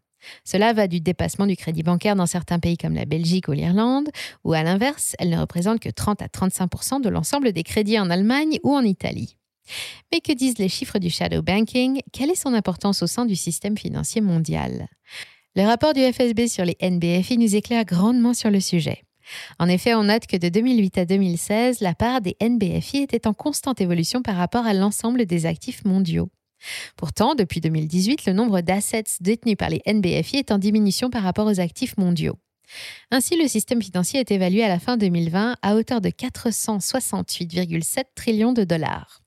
Cela 0.45 0.73
va 0.73 0.89
du 0.89 1.01
dépassement 1.01 1.47
du 1.47 1.57
crédit 1.57 1.83
bancaire 1.83 2.17
dans 2.17 2.27
certains 2.27 2.59
pays 2.59 2.77
comme 2.77 2.95
la 2.95 3.05
Belgique 3.05 3.49
ou 3.49 3.53
l'Irlande, 3.53 4.11
ou 4.45 4.53
à 4.53 4.63
l'inverse, 4.63 5.15
elle 5.19 5.31
ne 5.31 5.39
représente 5.39 5.81
que 5.81 5.89
30 5.89 6.23
à 6.23 6.27
35% 6.27 7.01
de 7.01 7.09
l'ensemble 7.09 7.53
des 7.53 7.63
crédits 7.63 7.99
en 7.99 8.11
Allemagne 8.11 8.59
ou 8.63 8.75
en 8.75 8.83
Italie. 8.83 9.37
Mais 10.13 10.21
que 10.21 10.33
disent 10.33 10.59
les 10.59 10.69
chiffres 10.69 10.99
du 10.99 11.11
shadow 11.11 11.43
banking? 11.43 12.01
Quelle 12.13 12.31
est 12.31 12.35
son 12.35 12.55
importance 12.55 13.03
au 13.03 13.07
sein 13.07 13.25
du 13.25 13.37
système 13.37 13.79
financier 13.79 14.21
mondial? 14.21 14.89
Le 15.55 15.65
rapport 15.65 15.93
du 15.93 16.01
FSB 16.01 16.49
sur 16.49 16.65
les 16.65 16.77
NBFI 16.83 17.39
nous 17.39 17.55
éclaire 17.55 17.85
grandement 17.85 18.35
sur 18.35 18.51
le 18.51 18.61
sujet. 18.61 19.05
En 19.59 19.69
effet, 19.69 19.95
on 19.95 20.05
note 20.05 20.27
que 20.27 20.37
de 20.37 20.49
2008 20.49 20.99
à 20.99 21.05
2016, 21.05 21.81
la 21.81 21.95
part 21.95 22.21
des 22.21 22.37
NBFI 22.43 22.99
était 22.99 23.27
en 23.27 23.35
constante 23.35 23.81
évolution 23.81 24.23
par 24.23 24.37
rapport 24.37 24.67
à 24.67 24.75
l'ensemble 24.75 25.27
des 25.27 25.47
actifs 25.47 25.85
mondiaux. 25.85 26.29
Pourtant, 26.97 27.35
depuis 27.35 27.61
2018, 27.61 28.27
le 28.27 28.33
nombre 28.33 28.61
d'assets 28.61 29.05
détenus 29.21 29.57
par 29.57 29.71
les 29.71 29.83
NBFI 29.87 30.39
est 30.39 30.53
en 30.53 30.59
diminution 30.59 31.11
par 31.11 31.23
rapport 31.23 31.47
aux 31.47 31.61
actifs 31.61 31.97
mondiaux. 31.97 32.39
Ainsi, 33.11 33.37
le 33.37 33.49
système 33.49 33.83
financier 33.83 34.21
est 34.21 34.31
évalué 34.31 34.63
à 34.63 34.69
la 34.69 34.79
fin 34.79 34.97
2020 34.97 35.57
à 35.61 35.75
hauteur 35.75 36.01
de 36.01 36.09
468,7 36.09 38.05
trillions 38.15 38.53
de 38.53 38.65
dollars. 38.65 39.23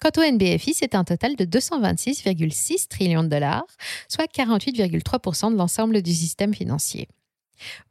Quant 0.00 0.10
au 0.16 0.30
NBFI, 0.30 0.74
c'est 0.74 0.94
un 0.94 1.04
total 1.04 1.36
de 1.36 1.44
226,6 1.44 2.88
trillions 2.88 3.22
de 3.22 3.28
dollars, 3.28 3.66
soit 4.08 4.30
48,3% 4.30 5.52
de 5.52 5.56
l'ensemble 5.56 6.02
du 6.02 6.12
système 6.12 6.52
financier. 6.52 7.08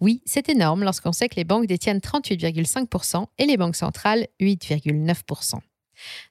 Oui, 0.01 0.21
c'est 0.25 0.49
énorme 0.49 0.83
lorsqu'on 0.83 1.13
sait 1.13 1.29
que 1.29 1.35
les 1.35 1.45
banques 1.45 1.67
détiennent 1.67 1.99
38,5% 1.99 3.25
et 3.37 3.45
les 3.45 3.55
banques 3.55 3.77
centrales 3.77 4.27
8,9%. 4.41 5.59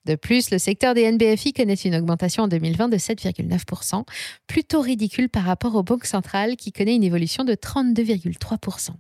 De 0.05 0.15
plus, 0.15 0.51
le 0.51 0.59
secteur 0.59 0.95
des 0.95 1.11
NBFI 1.11 1.53
connaît 1.53 1.75
une 1.75 1.95
augmentation 1.95 2.45
en 2.45 2.49
2020 2.49 2.89
de 2.89 2.97
7,9%, 2.97 4.05
plutôt 4.47 4.81
ridicule 4.81 5.29
par 5.29 5.45
rapport 5.45 5.75
aux 5.75 5.83
banques 5.83 6.07
centrales 6.07 6.57
qui 6.57 6.73
connaît 6.73 6.97
une 6.97 7.05
évolution 7.05 7.45
de 7.45 7.55
32,3%. 7.55 8.91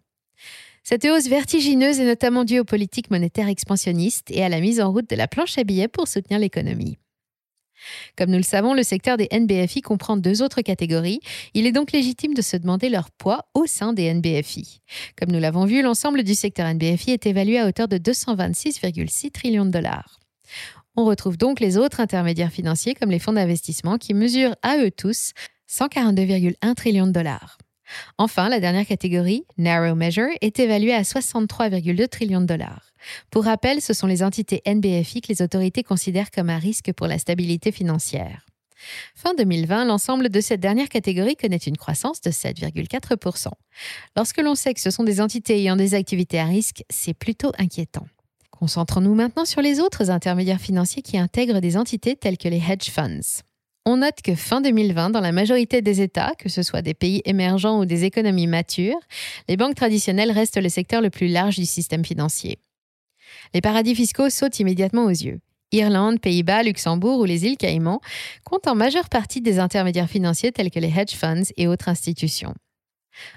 Cette 0.82 1.04
hausse 1.04 1.28
vertigineuse 1.28 2.00
est 2.00 2.06
notamment 2.06 2.44
due 2.44 2.60
aux 2.60 2.64
politiques 2.64 3.10
monétaires 3.10 3.48
expansionnistes 3.48 4.30
et 4.30 4.42
à 4.42 4.48
la 4.48 4.60
mise 4.60 4.80
en 4.80 4.90
route 4.90 5.08
de 5.10 5.16
la 5.16 5.28
planche 5.28 5.58
à 5.58 5.64
billets 5.64 5.88
pour 5.88 6.08
soutenir 6.08 6.38
l'économie. 6.38 6.98
Comme 8.16 8.30
nous 8.30 8.36
le 8.36 8.42
savons, 8.42 8.74
le 8.74 8.82
secteur 8.82 9.16
des 9.16 9.28
NBFI 9.32 9.80
comprend 9.80 10.16
deux 10.16 10.42
autres 10.42 10.62
catégories. 10.62 11.20
Il 11.54 11.66
est 11.66 11.72
donc 11.72 11.92
légitime 11.92 12.34
de 12.34 12.42
se 12.42 12.56
demander 12.56 12.88
leur 12.88 13.10
poids 13.10 13.46
au 13.54 13.66
sein 13.66 13.92
des 13.92 14.12
NBFI. 14.12 14.80
Comme 15.18 15.30
nous 15.30 15.40
l'avons 15.40 15.64
vu, 15.64 15.82
l'ensemble 15.82 16.22
du 16.22 16.34
secteur 16.34 16.72
NBFI 16.72 17.12
est 17.12 17.26
évalué 17.26 17.58
à 17.58 17.66
hauteur 17.66 17.88
de 17.88 17.96
226,6 17.96 19.30
trillions 19.30 19.64
de 19.64 19.70
dollars. 19.70 20.19
On 20.96 21.04
retrouve 21.04 21.36
donc 21.36 21.60
les 21.60 21.76
autres 21.76 22.00
intermédiaires 22.00 22.52
financiers 22.52 22.94
comme 22.94 23.10
les 23.10 23.18
fonds 23.18 23.32
d'investissement 23.32 23.98
qui 23.98 24.14
mesurent 24.14 24.56
à 24.62 24.78
eux 24.78 24.90
tous 24.90 25.32
142,1 25.68 26.74
trillions 26.74 27.06
de 27.06 27.12
dollars. 27.12 27.58
Enfin, 28.18 28.48
la 28.48 28.60
dernière 28.60 28.86
catégorie, 28.86 29.44
Narrow 29.58 29.94
Measure, 29.94 30.30
est 30.40 30.58
évaluée 30.58 30.94
à 30.94 31.02
63,2 31.02 32.08
trillions 32.08 32.40
de 32.40 32.46
dollars. 32.46 32.92
Pour 33.30 33.44
rappel, 33.44 33.80
ce 33.80 33.92
sont 33.92 34.06
les 34.06 34.22
entités 34.22 34.62
NBFI 34.66 35.20
que 35.22 35.28
les 35.28 35.42
autorités 35.42 35.82
considèrent 35.82 36.30
comme 36.30 36.50
un 36.50 36.58
risque 36.58 36.92
pour 36.92 37.06
la 37.06 37.18
stabilité 37.18 37.72
financière. 37.72 38.46
Fin 39.14 39.34
2020, 39.34 39.84
l'ensemble 39.84 40.30
de 40.30 40.40
cette 40.40 40.60
dernière 40.60 40.88
catégorie 40.88 41.36
connaît 41.36 41.56
une 41.56 41.76
croissance 41.76 42.20
de 42.20 42.30
7,4%. 42.30 43.48
Lorsque 44.16 44.40
l'on 44.40 44.54
sait 44.54 44.74
que 44.74 44.80
ce 44.80 44.90
sont 44.90 45.04
des 45.04 45.20
entités 45.20 45.58
ayant 45.58 45.76
des 45.76 45.94
activités 45.94 46.38
à 46.38 46.46
risque, 46.46 46.82
c'est 46.88 47.14
plutôt 47.14 47.52
inquiétant. 47.58 48.06
Concentrons-nous 48.60 49.14
maintenant 49.14 49.46
sur 49.46 49.62
les 49.62 49.80
autres 49.80 50.10
intermédiaires 50.10 50.60
financiers 50.60 51.00
qui 51.00 51.16
intègrent 51.16 51.60
des 51.60 51.78
entités 51.78 52.14
telles 52.14 52.36
que 52.36 52.48
les 52.48 52.58
hedge 52.58 52.90
funds. 52.90 53.42
On 53.86 53.96
note 53.96 54.20
que 54.22 54.34
fin 54.34 54.60
2020, 54.60 55.08
dans 55.08 55.22
la 55.22 55.32
majorité 55.32 55.80
des 55.80 56.02
États, 56.02 56.34
que 56.38 56.50
ce 56.50 56.62
soit 56.62 56.82
des 56.82 56.92
pays 56.92 57.22
émergents 57.24 57.80
ou 57.80 57.86
des 57.86 58.04
économies 58.04 58.46
matures, 58.46 59.00
les 59.48 59.56
banques 59.56 59.76
traditionnelles 59.76 60.30
restent 60.30 60.60
le 60.60 60.68
secteur 60.68 61.00
le 61.00 61.08
plus 61.08 61.28
large 61.28 61.56
du 61.56 61.64
système 61.64 62.04
financier. 62.04 62.58
Les 63.54 63.62
paradis 63.62 63.94
fiscaux 63.94 64.28
sautent 64.28 64.60
immédiatement 64.60 65.04
aux 65.04 65.08
yeux. 65.08 65.40
Irlande, 65.72 66.20
Pays-Bas, 66.20 66.62
Luxembourg 66.62 67.20
ou 67.20 67.24
les 67.24 67.46
îles 67.46 67.56
Caïmans 67.56 68.02
comptent 68.44 68.68
en 68.68 68.74
majeure 68.74 69.08
partie 69.08 69.40
des 69.40 69.58
intermédiaires 69.58 70.10
financiers 70.10 70.52
tels 70.52 70.70
que 70.70 70.80
les 70.80 70.92
hedge 70.94 71.14
funds 71.14 71.50
et 71.56 71.66
autres 71.66 71.88
institutions. 71.88 72.52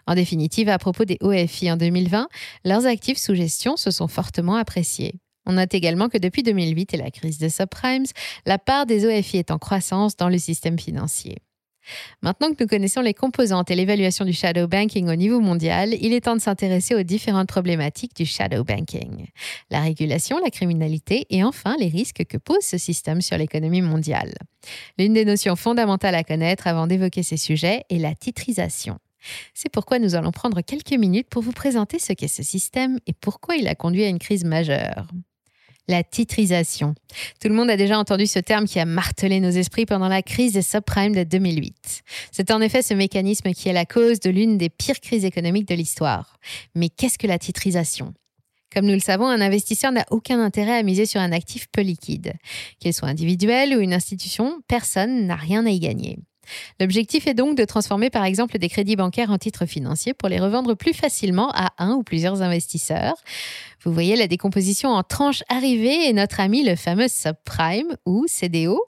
En 0.07 0.15
définitive, 0.15 0.69
à 0.69 0.77
propos 0.77 1.05
des 1.05 1.17
OFI 1.21 1.71
en 1.71 1.77
2020, 1.77 2.27
leurs 2.65 2.85
actifs 2.85 3.17
sous 3.17 3.35
gestion 3.35 3.77
se 3.77 3.91
sont 3.91 4.07
fortement 4.07 4.55
appréciés. 4.55 5.15
On 5.45 5.53
note 5.53 5.73
également 5.73 6.09
que 6.09 6.17
depuis 6.17 6.43
2008 6.43 6.93
et 6.93 6.97
la 6.97 7.11
crise 7.11 7.37
des 7.37 7.49
subprimes, 7.49 8.05
la 8.45 8.57
part 8.57 8.85
des 8.85 9.05
OFI 9.05 9.37
est 9.37 9.51
en 9.51 9.57
croissance 9.57 10.15
dans 10.15 10.29
le 10.29 10.37
système 10.37 10.79
financier. 10.79 11.37
Maintenant 12.21 12.51
que 12.53 12.63
nous 12.63 12.67
connaissons 12.67 13.01
les 13.01 13.13
composantes 13.13 13.69
et 13.69 13.75
l'évaluation 13.75 14.25
du 14.25 14.33
shadow 14.33 14.67
banking 14.67 15.09
au 15.09 15.15
niveau 15.15 15.39
mondial, 15.39 15.93
il 15.99 16.13
est 16.13 16.21
temps 16.21 16.35
de 16.35 16.41
s'intéresser 16.41 16.95
aux 16.95 17.03
différentes 17.03 17.49
problématiques 17.49 18.15
du 18.15 18.25
shadow 18.25 18.63
banking. 18.63 19.27
La 19.69 19.81
régulation, 19.81 20.39
la 20.43 20.49
criminalité 20.49 21.25
et 21.29 21.43
enfin 21.43 21.75
les 21.79 21.89
risques 21.89 22.25
que 22.25 22.37
pose 22.37 22.63
ce 22.63 22.77
système 22.77 23.21
sur 23.21 23.37
l'économie 23.37 23.81
mondiale. 23.81 24.33
L'une 24.97 25.13
des 25.13 25.25
notions 25.25 25.55
fondamentales 25.55 26.15
à 26.15 26.23
connaître 26.23 26.67
avant 26.67 26.87
d'évoquer 26.87 27.23
ces 27.23 27.37
sujets 27.37 27.83
est 27.89 27.97
la 27.97 28.15
titrisation. 28.15 28.97
C'est 29.53 29.71
pourquoi 29.71 29.99
nous 29.99 30.15
allons 30.15 30.31
prendre 30.31 30.61
quelques 30.61 30.93
minutes 30.93 31.29
pour 31.29 31.41
vous 31.41 31.51
présenter 31.51 31.99
ce 31.99 32.13
qu'est 32.13 32.27
ce 32.27 32.43
système 32.43 32.99
et 33.07 33.13
pourquoi 33.13 33.55
il 33.55 33.67
a 33.67 33.75
conduit 33.75 34.03
à 34.03 34.07
une 34.07 34.19
crise 34.19 34.43
majeure. 34.43 35.07
La 35.89 36.01
titrisation. 36.01 36.95
Tout 37.41 37.49
le 37.49 37.55
monde 37.55 37.69
a 37.69 37.75
déjà 37.75 37.99
entendu 37.99 38.25
ce 38.25 38.39
terme 38.39 38.65
qui 38.65 38.79
a 38.79 38.85
martelé 38.85 39.41
nos 39.41 39.49
esprits 39.49 39.85
pendant 39.85 40.07
la 40.07 40.21
crise 40.21 40.53
des 40.53 40.61
subprimes 40.61 41.13
de 41.13 41.23
2008. 41.23 42.03
C'est 42.31 42.51
en 42.51 42.61
effet 42.61 42.81
ce 42.81 42.93
mécanisme 42.93 43.51
qui 43.51 43.67
est 43.67 43.73
la 43.73 43.85
cause 43.85 44.21
de 44.21 44.29
l'une 44.29 44.57
des 44.57 44.69
pires 44.69 45.01
crises 45.01 45.25
économiques 45.25 45.67
de 45.67 45.75
l'histoire. 45.75 46.37
Mais 46.73 46.87
qu'est-ce 46.87 47.17
que 47.17 47.27
la 47.27 47.37
titrisation? 47.37 48.13
Comme 48.73 48.85
nous 48.85 48.93
le 48.93 48.99
savons, 48.99 49.27
un 49.27 49.41
investisseur 49.41 49.91
n'a 49.91 50.05
aucun 50.09 50.39
intérêt 50.39 50.77
à 50.77 50.83
miser 50.83 51.05
sur 51.05 51.19
un 51.21 51.31
actif 51.31 51.67
peu 51.71 51.81
liquide. 51.81 52.33
Qu'il 52.79 52.93
soit 52.93 53.09
individuel 53.09 53.77
ou 53.77 53.81
une 53.81 53.93
institution, 53.93 54.61
personne 54.67 55.27
n'a 55.27 55.35
rien 55.35 55.65
à 55.65 55.69
y 55.69 55.79
gagner. 55.79 56.17
L'objectif 56.79 57.27
est 57.27 57.33
donc 57.33 57.57
de 57.57 57.65
transformer 57.65 58.09
par 58.09 58.25
exemple 58.25 58.57
des 58.57 58.69
crédits 58.69 58.95
bancaires 58.95 59.31
en 59.31 59.37
titres 59.37 59.65
financiers 59.65 60.13
pour 60.13 60.29
les 60.29 60.39
revendre 60.39 60.75
plus 60.75 60.93
facilement 60.93 61.51
à 61.53 61.71
un 61.77 61.93
ou 61.93 62.03
plusieurs 62.03 62.41
investisseurs. 62.41 63.15
Vous 63.83 63.93
voyez 63.93 64.15
la 64.15 64.27
décomposition 64.27 64.89
en 64.89 65.03
tranches 65.03 65.43
arrivées 65.49 66.07
et 66.07 66.13
notre 66.13 66.39
ami 66.39 66.63
le 66.63 66.75
fameux 66.75 67.07
subprime 67.07 67.95
ou 68.05 68.25
CDO. 68.27 68.83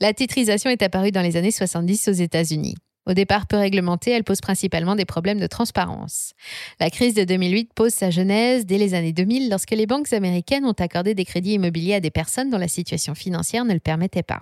La 0.00 0.12
titrisation 0.14 0.70
est 0.70 0.82
apparue 0.82 1.12
dans 1.12 1.22
les 1.22 1.36
années 1.36 1.50
70 1.50 2.08
aux 2.08 2.12
États-Unis. 2.12 2.74
Au 3.06 3.14
départ 3.14 3.46
peu 3.46 3.56
réglementée, 3.56 4.10
elle 4.10 4.24
pose 4.24 4.40
principalement 4.40 4.94
des 4.94 5.04
problèmes 5.04 5.40
de 5.40 5.46
transparence. 5.46 6.32
La 6.78 6.90
crise 6.90 7.14
de 7.14 7.24
2008 7.24 7.72
pose 7.74 7.92
sa 7.92 8.10
genèse 8.10 8.66
dès 8.66 8.78
les 8.78 8.94
années 8.94 9.12
2000 9.12 9.48
lorsque 9.48 9.70
les 9.70 9.86
banques 9.86 10.12
américaines 10.12 10.64
ont 10.64 10.72
accordé 10.72 11.14
des 11.14 11.24
crédits 11.24 11.54
immobiliers 11.54 11.94
à 11.94 12.00
des 12.00 12.10
personnes 12.10 12.50
dont 12.50 12.58
la 12.58 12.68
situation 12.68 13.14
financière 13.14 13.64
ne 13.64 13.72
le 13.72 13.80
permettait 13.80 14.22
pas. 14.22 14.40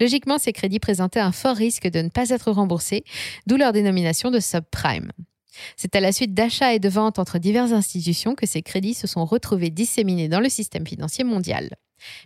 Logiquement, 0.00 0.38
ces 0.38 0.52
crédits 0.52 0.80
présentaient 0.80 1.20
un 1.20 1.32
fort 1.32 1.56
risque 1.56 1.88
de 1.88 2.02
ne 2.02 2.08
pas 2.08 2.30
être 2.30 2.50
remboursés, 2.50 3.04
d'où 3.46 3.56
leur 3.56 3.72
dénomination 3.72 4.30
de 4.30 4.40
subprime. 4.40 5.12
C'est 5.76 5.96
à 5.96 6.00
la 6.00 6.12
suite 6.12 6.34
d'achats 6.34 6.74
et 6.74 6.78
de 6.78 6.88
ventes 6.88 7.18
entre 7.18 7.38
diverses 7.38 7.72
institutions 7.72 8.34
que 8.34 8.46
ces 8.46 8.62
crédits 8.62 8.94
se 8.94 9.06
sont 9.06 9.24
retrouvés 9.24 9.70
disséminés 9.70 10.28
dans 10.28 10.40
le 10.40 10.48
système 10.48 10.86
financier 10.86 11.24
mondial. 11.24 11.70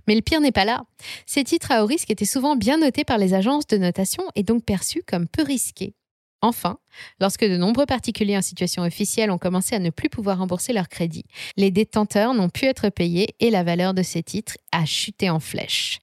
Mais 0.06 0.14
le 0.14 0.20
pire 0.20 0.40
n'est 0.40 0.52
pas 0.52 0.66
là. 0.66 0.82
Ces 1.26 1.44
titres 1.44 1.72
à 1.72 1.82
haut 1.82 1.86
risque 1.86 2.10
étaient 2.10 2.24
souvent 2.24 2.56
bien 2.56 2.76
notés 2.76 3.04
par 3.04 3.18
les 3.18 3.34
agences 3.34 3.66
de 3.66 3.78
notation 3.78 4.22
et 4.34 4.42
donc 4.42 4.64
perçus 4.64 5.02
comme 5.06 5.26
peu 5.26 5.42
risqués. 5.42 5.94
Enfin, 6.44 6.78
lorsque 7.20 7.44
de 7.44 7.56
nombreux 7.56 7.86
particuliers 7.86 8.36
en 8.36 8.42
situation 8.42 8.82
officielle 8.82 9.30
ont 9.30 9.38
commencé 9.38 9.76
à 9.76 9.78
ne 9.78 9.90
plus 9.90 10.10
pouvoir 10.10 10.38
rembourser 10.38 10.72
leurs 10.72 10.88
crédits, 10.88 11.24
les 11.56 11.70
détenteurs 11.70 12.34
n'ont 12.34 12.48
pu 12.48 12.66
être 12.66 12.88
payés 12.88 13.36
et 13.38 13.50
la 13.50 13.62
valeur 13.62 13.94
de 13.94 14.02
ces 14.02 14.24
titres 14.24 14.56
a 14.72 14.84
chuté 14.84 15.30
en 15.30 15.38
flèche. 15.38 16.00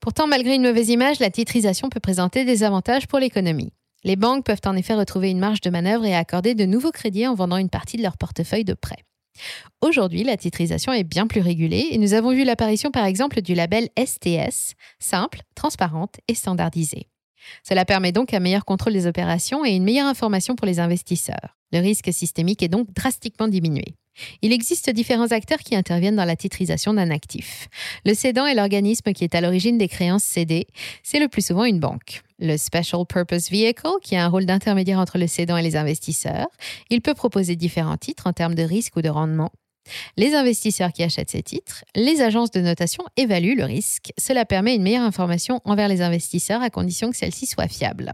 Pourtant, 0.00 0.26
malgré 0.26 0.54
une 0.54 0.62
mauvaise 0.62 0.88
image, 0.88 1.20
la 1.20 1.30
titrisation 1.30 1.88
peut 1.88 2.00
présenter 2.00 2.44
des 2.44 2.62
avantages 2.62 3.06
pour 3.06 3.18
l'économie. 3.18 3.72
Les 4.04 4.16
banques 4.16 4.44
peuvent 4.44 4.60
en 4.66 4.76
effet 4.76 4.94
retrouver 4.94 5.30
une 5.30 5.40
marge 5.40 5.60
de 5.60 5.70
manœuvre 5.70 6.04
et 6.04 6.14
accorder 6.14 6.54
de 6.54 6.64
nouveaux 6.64 6.92
crédits 6.92 7.26
en 7.26 7.34
vendant 7.34 7.56
une 7.56 7.70
partie 7.70 7.96
de 7.96 8.02
leur 8.02 8.16
portefeuille 8.16 8.64
de 8.64 8.74
prêts. 8.74 9.04
Aujourd'hui, 9.80 10.24
la 10.24 10.36
titrisation 10.36 10.92
est 10.92 11.04
bien 11.04 11.26
plus 11.26 11.40
régulée 11.40 11.88
et 11.90 11.98
nous 11.98 12.14
avons 12.14 12.30
vu 12.30 12.44
l'apparition 12.44 12.90
par 12.90 13.04
exemple 13.04 13.42
du 13.42 13.54
label 13.54 13.88
STS, 13.98 14.74
simple, 14.98 15.40
transparente 15.54 16.16
et 16.28 16.34
standardisée. 16.34 17.08
Cela 17.62 17.84
permet 17.84 18.12
donc 18.12 18.34
un 18.34 18.40
meilleur 18.40 18.64
contrôle 18.64 18.92
des 18.92 19.06
opérations 19.06 19.64
et 19.64 19.70
une 19.70 19.84
meilleure 19.84 20.08
information 20.08 20.56
pour 20.56 20.66
les 20.66 20.80
investisseurs. 20.80 21.56
Le 21.72 21.80
risque 21.80 22.12
systémique 22.12 22.62
est 22.62 22.68
donc 22.68 22.92
drastiquement 22.92 23.48
diminué. 23.48 23.96
Il 24.42 24.52
existe 24.52 24.90
différents 24.90 25.32
acteurs 25.32 25.58
qui 25.58 25.74
interviennent 25.74 26.16
dans 26.16 26.24
la 26.24 26.36
titrisation 26.36 26.94
d'un 26.94 27.10
actif. 27.10 27.68
Le 28.04 28.14
cédant 28.14 28.46
est 28.46 28.54
l'organisme 28.54 29.12
qui 29.12 29.24
est 29.24 29.34
à 29.34 29.40
l'origine 29.40 29.78
des 29.78 29.88
créances 29.88 30.24
cédées. 30.24 30.66
C'est 31.02 31.18
le 31.18 31.28
plus 31.28 31.46
souvent 31.46 31.64
une 31.64 31.80
banque. 31.80 32.22
Le 32.38 32.56
Special 32.56 33.04
Purpose 33.06 33.50
Vehicle, 33.50 33.88
qui 34.02 34.16
a 34.16 34.24
un 34.24 34.28
rôle 34.28 34.46
d'intermédiaire 34.46 34.98
entre 34.98 35.18
le 35.18 35.26
cédant 35.26 35.56
et 35.56 35.62
les 35.62 35.76
investisseurs. 35.76 36.48
Il 36.90 37.00
peut 37.00 37.14
proposer 37.14 37.56
différents 37.56 37.96
titres 37.96 38.26
en 38.26 38.32
termes 38.32 38.54
de 38.54 38.62
risque 38.62 38.96
ou 38.96 39.02
de 39.02 39.08
rendement. 39.08 39.50
Les 40.16 40.34
investisseurs 40.34 40.92
qui 40.92 41.02
achètent 41.02 41.30
ces 41.30 41.42
titres, 41.42 41.84
les 41.94 42.20
agences 42.20 42.50
de 42.50 42.60
notation 42.60 43.04
évaluent 43.16 43.56
le 43.56 43.64
risque. 43.64 44.12
Cela 44.18 44.44
permet 44.44 44.74
une 44.74 44.82
meilleure 44.82 45.04
information 45.04 45.60
envers 45.64 45.88
les 45.88 46.02
investisseurs 46.02 46.62
à 46.62 46.70
condition 46.70 47.10
que 47.10 47.16
celle-ci 47.16 47.46
soit 47.46 47.68
fiable. 47.68 48.12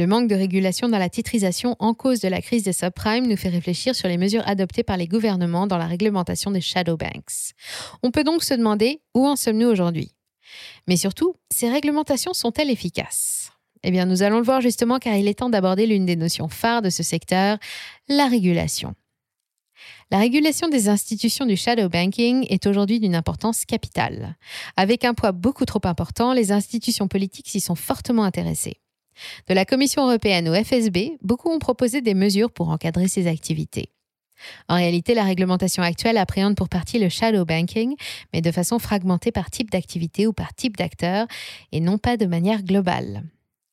Le 0.00 0.06
manque 0.06 0.28
de 0.28 0.34
régulation 0.34 0.88
dans 0.88 0.96
la 0.96 1.10
titrisation 1.10 1.76
en 1.78 1.92
cause 1.92 2.20
de 2.20 2.28
la 2.28 2.40
crise 2.40 2.62
des 2.62 2.72
subprimes 2.72 3.26
nous 3.26 3.36
fait 3.36 3.50
réfléchir 3.50 3.94
sur 3.94 4.08
les 4.08 4.16
mesures 4.16 4.42
adoptées 4.48 4.82
par 4.82 4.96
les 4.96 5.06
gouvernements 5.06 5.66
dans 5.66 5.76
la 5.76 5.84
réglementation 5.84 6.50
des 6.50 6.62
shadow 6.62 6.96
banks. 6.96 7.52
On 8.02 8.10
peut 8.10 8.24
donc 8.24 8.42
se 8.42 8.54
demander 8.54 9.02
où 9.14 9.26
en 9.26 9.36
sommes-nous 9.36 9.68
aujourd'hui? 9.68 10.12
Mais 10.88 10.96
surtout, 10.96 11.36
ces 11.50 11.68
réglementations 11.68 12.32
sont-elles 12.32 12.70
efficaces? 12.70 13.52
Eh 13.82 13.90
bien, 13.90 14.06
nous 14.06 14.22
allons 14.22 14.38
le 14.38 14.42
voir 14.42 14.62
justement 14.62 14.98
car 14.98 15.16
il 15.16 15.28
est 15.28 15.40
temps 15.40 15.50
d'aborder 15.50 15.86
l'une 15.86 16.06
des 16.06 16.16
notions 16.16 16.48
phares 16.48 16.80
de 16.80 16.88
ce 16.88 17.02
secteur, 17.02 17.58
la 18.08 18.26
régulation. 18.26 18.94
La 20.10 20.16
régulation 20.16 20.68
des 20.68 20.88
institutions 20.88 21.44
du 21.44 21.56
shadow 21.56 21.90
banking 21.90 22.46
est 22.48 22.66
aujourd'hui 22.66 23.00
d'une 23.00 23.14
importance 23.14 23.66
capitale. 23.66 24.38
Avec 24.78 25.04
un 25.04 25.12
poids 25.12 25.32
beaucoup 25.32 25.66
trop 25.66 25.82
important, 25.84 26.32
les 26.32 26.52
institutions 26.52 27.06
politiques 27.06 27.50
s'y 27.50 27.60
sont 27.60 27.74
fortement 27.74 28.24
intéressées. 28.24 28.80
De 29.48 29.54
la 29.54 29.64
Commission 29.64 30.06
européenne 30.06 30.48
au 30.48 30.54
FSB, 30.54 31.18
beaucoup 31.22 31.50
ont 31.50 31.58
proposé 31.58 32.00
des 32.00 32.14
mesures 32.14 32.50
pour 32.50 32.70
encadrer 32.70 33.08
ces 33.08 33.26
activités. 33.26 33.90
En 34.68 34.76
réalité, 34.76 35.14
la 35.14 35.24
réglementation 35.24 35.82
actuelle 35.82 36.16
appréhende 36.16 36.56
pour 36.56 36.68
partie 36.68 36.98
le 36.98 37.08
shadow 37.08 37.44
banking, 37.44 37.94
mais 38.32 38.40
de 38.40 38.50
façon 38.50 38.78
fragmentée 38.78 39.32
par 39.32 39.50
type 39.50 39.70
d'activité 39.70 40.26
ou 40.26 40.32
par 40.32 40.54
type 40.54 40.76
d'acteur, 40.76 41.26
et 41.72 41.80
non 41.80 41.98
pas 41.98 42.16
de 42.16 42.26
manière 42.26 42.62
globale. 42.62 43.24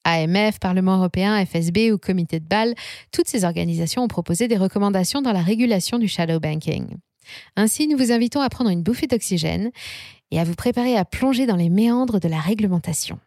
AMF, 0.04 0.60
Parlement 0.60 0.98
européen, 0.98 1.46
FSB 1.46 1.92
ou 1.92 1.98
Comité 1.98 2.40
de 2.40 2.46
Bâle, 2.46 2.76
toutes 3.12 3.28
ces 3.28 3.44
organisations 3.44 4.04
ont 4.04 4.08
proposé 4.08 4.48
des 4.48 4.58
recommandations 4.58 5.22
dans 5.22 5.34
la 5.34 5.42
régulation 5.42 6.00
du 6.00 6.08
shadow 6.08 6.40
banking. 6.40 6.96
Ainsi, 7.58 7.88
nous 7.88 7.98
vous 7.98 8.14
invitons 8.14 8.40
à 8.40 8.50
prendre 8.50 8.70
une 8.70 8.84
bouffée 8.84 9.08
d'oxygène 9.08 9.72
et 10.32 10.40
à 10.40 10.46
vous 10.46 10.56
préparer 10.56 10.96
à 10.96 11.04
plonger 11.04 11.46
dans 11.46 11.58
les 11.58 11.70
méandres 11.70 12.22
de 12.22 12.30
la 12.30 12.40
réglementation. 12.40 13.20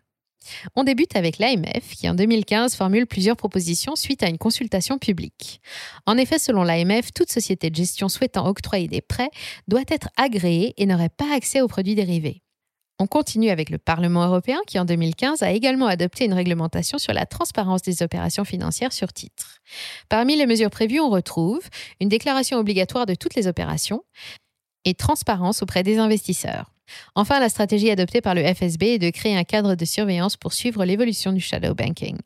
On 0.76 0.84
débute 0.84 1.16
avec 1.16 1.38
l'AMF 1.38 1.90
qui 1.96 2.08
en 2.08 2.14
2015 2.14 2.74
formule 2.74 3.06
plusieurs 3.06 3.36
propositions 3.36 3.96
suite 3.96 4.22
à 4.22 4.28
une 4.28 4.38
consultation 4.38 4.98
publique. 4.98 5.60
En 6.06 6.16
effet, 6.16 6.38
selon 6.38 6.62
l'AMF, 6.62 7.12
toute 7.12 7.30
société 7.30 7.70
de 7.70 7.76
gestion 7.76 8.08
souhaitant 8.08 8.46
octroyer 8.46 8.88
des 8.88 9.00
prêts 9.00 9.30
doit 9.68 9.84
être 9.88 10.08
agréée 10.16 10.74
et 10.76 10.86
n'aurait 10.86 11.08
pas 11.08 11.34
accès 11.34 11.60
aux 11.60 11.68
produits 11.68 11.94
dérivés. 11.94 12.42
On 13.02 13.06
continue 13.06 13.48
avec 13.48 13.70
le 13.70 13.78
Parlement 13.78 14.26
européen 14.26 14.60
qui 14.66 14.78
en 14.78 14.84
2015 14.84 15.42
a 15.42 15.52
également 15.52 15.86
adopté 15.86 16.26
une 16.26 16.34
réglementation 16.34 16.98
sur 16.98 17.14
la 17.14 17.24
transparence 17.24 17.80
des 17.80 18.02
opérations 18.02 18.44
financières 18.44 18.92
sur 18.92 19.10
titre. 19.10 19.60
Parmi 20.10 20.36
les 20.36 20.44
mesures 20.44 20.68
prévues, 20.68 21.00
on 21.00 21.08
retrouve 21.08 21.62
une 21.98 22.10
déclaration 22.10 22.58
obligatoire 22.58 23.06
de 23.06 23.14
toutes 23.14 23.36
les 23.36 23.46
opérations 23.46 24.02
et 24.84 24.92
transparence 24.92 25.62
auprès 25.62 25.82
des 25.82 25.96
investisseurs. 25.96 26.74
Enfin, 27.14 27.40
la 27.40 27.48
stratégie 27.48 27.90
adoptée 27.90 28.20
par 28.20 28.34
le 28.34 28.42
FSB 28.42 28.82
est 28.82 28.98
de 28.98 29.10
créer 29.10 29.36
un 29.36 29.44
cadre 29.44 29.74
de 29.74 29.84
surveillance 29.84 30.36
pour 30.36 30.52
suivre 30.52 30.84
l'évolution 30.84 31.32
du 31.32 31.40
shadow 31.40 31.74
banking. 31.74 32.16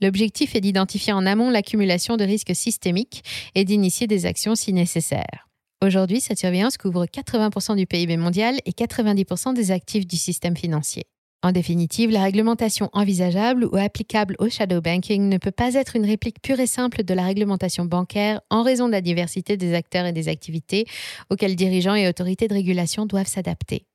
L'objectif 0.00 0.54
est 0.54 0.60
d'identifier 0.60 1.12
en 1.12 1.26
amont 1.26 1.50
l'accumulation 1.50 2.16
de 2.16 2.24
risques 2.24 2.54
systémiques 2.54 3.22
et 3.54 3.64
d'initier 3.64 4.06
des 4.06 4.24
actions 4.26 4.54
si 4.54 4.72
nécessaire. 4.72 5.48
Aujourd'hui, 5.82 6.20
cette 6.20 6.38
surveillance 6.38 6.76
couvre 6.76 7.06
80% 7.06 7.76
du 7.76 7.86
PIB 7.86 8.16
mondial 8.16 8.58
et 8.66 8.72
90% 8.72 9.54
des 9.54 9.70
actifs 9.70 10.06
du 10.06 10.16
système 10.16 10.56
financier. 10.56 11.04
En 11.42 11.52
définitive, 11.52 12.10
la 12.10 12.22
réglementation 12.22 12.90
envisageable 12.92 13.64
ou 13.64 13.76
applicable 13.76 14.36
au 14.40 14.50
shadow 14.50 14.82
banking 14.82 15.26
ne 15.26 15.38
peut 15.38 15.50
pas 15.50 15.72
être 15.72 15.96
une 15.96 16.04
réplique 16.04 16.42
pure 16.42 16.60
et 16.60 16.66
simple 16.66 17.02
de 17.02 17.14
la 17.14 17.24
réglementation 17.24 17.86
bancaire 17.86 18.42
en 18.50 18.62
raison 18.62 18.88
de 18.88 18.92
la 18.92 19.00
diversité 19.00 19.56
des 19.56 19.72
acteurs 19.72 20.04
et 20.04 20.12
des 20.12 20.28
activités 20.28 20.84
auxquelles 21.30 21.56
dirigeants 21.56 21.94
et 21.94 22.08
autorités 22.08 22.46
de 22.46 22.52
régulation 22.52 23.06
doivent 23.06 23.26
s'adapter. 23.26 23.86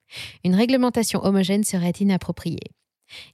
Une 0.43 0.55
réglementation 0.55 1.23
homogène 1.23 1.63
serait 1.63 1.93
inappropriée. 1.99 2.71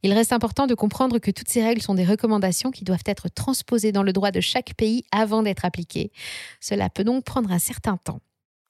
Il 0.04 0.14
reste 0.14 0.34
important 0.34 0.68
de 0.68 0.76
comprendre 0.76 1.20
que 1.20 1.32
toutes 1.32 1.50
ces 1.50 1.64
règles 1.64 1.82
sont 1.82 1.96
des 1.96 2.04
recommandations 2.04 2.72
qui 2.72 2.84
doivent 2.84 3.04
être 3.06 3.30
transposées 3.30 3.92
dans 3.92 4.04
le 4.04 4.14
droit 4.14 4.32
de 4.32 4.42
chaque 4.42 4.74
pays 4.76 5.04
avant 5.12 5.44
d'être 5.44 5.66
appliquées. 5.66 6.12
Cela 6.60 6.90
peut 6.90 7.04
donc 7.04 7.24
prendre 7.24 7.52
un 7.52 7.60
certain 7.60 7.98
temps. 7.98 8.20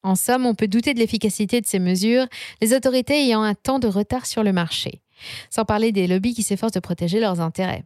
En 0.04 0.16
somme, 0.16 0.46
on 0.46 0.56
peut 0.56 0.68
douter 0.68 0.94
de 0.94 1.00
l'efficacité 1.00 1.62
de 1.62 1.68
ces 1.68 1.80
mesures, 1.80 2.26
les 2.62 2.74
autorités 2.74 3.26
ayant 3.26 3.44
un 3.44 3.54
temps 3.54 3.80
de 3.80 3.88
retard 3.88 4.26
sur 4.26 4.44
le 4.44 4.52
marché, 4.52 5.02
sans 5.50 5.66
parler 5.66 5.92
des 5.92 6.08
lobbies 6.08 6.34
qui 6.34 6.44
s'efforcent 6.44 6.74
de 6.74 6.80
protéger 6.80 7.20
leurs 7.20 7.40
intérêts. 7.40 7.84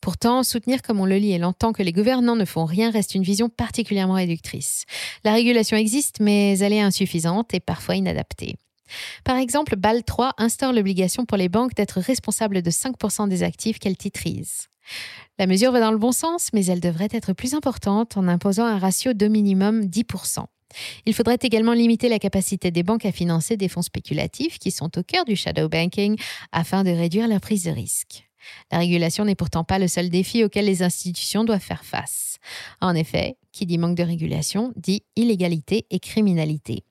Pourtant, 0.00 0.44
soutenir 0.44 0.82
comme 0.82 1.00
on 1.00 1.06
le 1.06 1.16
lit 1.16 1.32
et 1.32 1.38
l'entend 1.38 1.72
que 1.72 1.82
les 1.82 1.92
gouvernants 1.92 2.36
ne 2.36 2.44
font 2.44 2.64
rien 2.64 2.90
reste 2.90 3.16
une 3.16 3.24
vision 3.24 3.48
particulièrement 3.48 4.14
réductrice. 4.14 4.84
La 5.24 5.32
régulation 5.32 5.76
existe, 5.76 6.20
mais 6.20 6.56
elle 6.60 6.72
est 6.72 6.80
insuffisante 6.80 7.52
et 7.52 7.60
parfois 7.60 7.96
inadaptée. 7.96 8.56
Par 9.24 9.36
exemple, 9.36 9.76
BAL 9.76 10.04
3 10.04 10.34
instaure 10.38 10.72
l'obligation 10.72 11.24
pour 11.24 11.36
les 11.36 11.48
banques 11.48 11.74
d'être 11.74 12.00
responsables 12.00 12.62
de 12.62 12.70
5% 12.70 13.28
des 13.28 13.42
actifs 13.42 13.78
qu'elles 13.78 13.96
titrisent. 13.96 14.68
La 15.38 15.46
mesure 15.46 15.72
va 15.72 15.80
dans 15.80 15.92
le 15.92 15.98
bon 15.98 16.12
sens, 16.12 16.48
mais 16.52 16.66
elle 16.66 16.80
devrait 16.80 17.08
être 17.12 17.32
plus 17.32 17.54
importante 17.54 18.16
en 18.16 18.26
imposant 18.26 18.64
un 18.64 18.78
ratio 18.78 19.12
de 19.12 19.28
minimum 19.28 19.82
10%. 19.82 20.44
Il 21.06 21.14
faudrait 21.14 21.38
également 21.40 21.72
limiter 21.72 22.08
la 22.08 22.18
capacité 22.18 22.70
des 22.70 22.82
banques 22.82 23.06
à 23.06 23.12
financer 23.12 23.56
des 23.56 23.68
fonds 23.68 23.82
spéculatifs 23.82 24.58
qui 24.58 24.70
sont 24.70 24.98
au 24.98 25.02
cœur 25.02 25.24
du 25.24 25.36
shadow 25.36 25.68
banking 25.68 26.16
afin 26.52 26.84
de 26.84 26.90
réduire 26.90 27.28
leur 27.28 27.40
prise 27.40 27.64
de 27.64 27.70
risque. 27.70 28.28
La 28.70 28.78
régulation 28.78 29.24
n'est 29.24 29.34
pourtant 29.34 29.64
pas 29.64 29.78
le 29.78 29.88
seul 29.88 30.10
défi 30.10 30.44
auquel 30.44 30.66
les 30.66 30.82
institutions 30.82 31.44
doivent 31.44 31.60
faire 31.60 31.84
face. 31.84 32.38
En 32.80 32.94
effet, 32.94 33.36
qui 33.52 33.66
dit 33.66 33.78
manque 33.78 33.96
de 33.96 34.02
régulation 34.02 34.72
dit 34.76 35.02
illégalité 35.16 35.86
et 35.90 35.98
criminalité. 35.98 36.84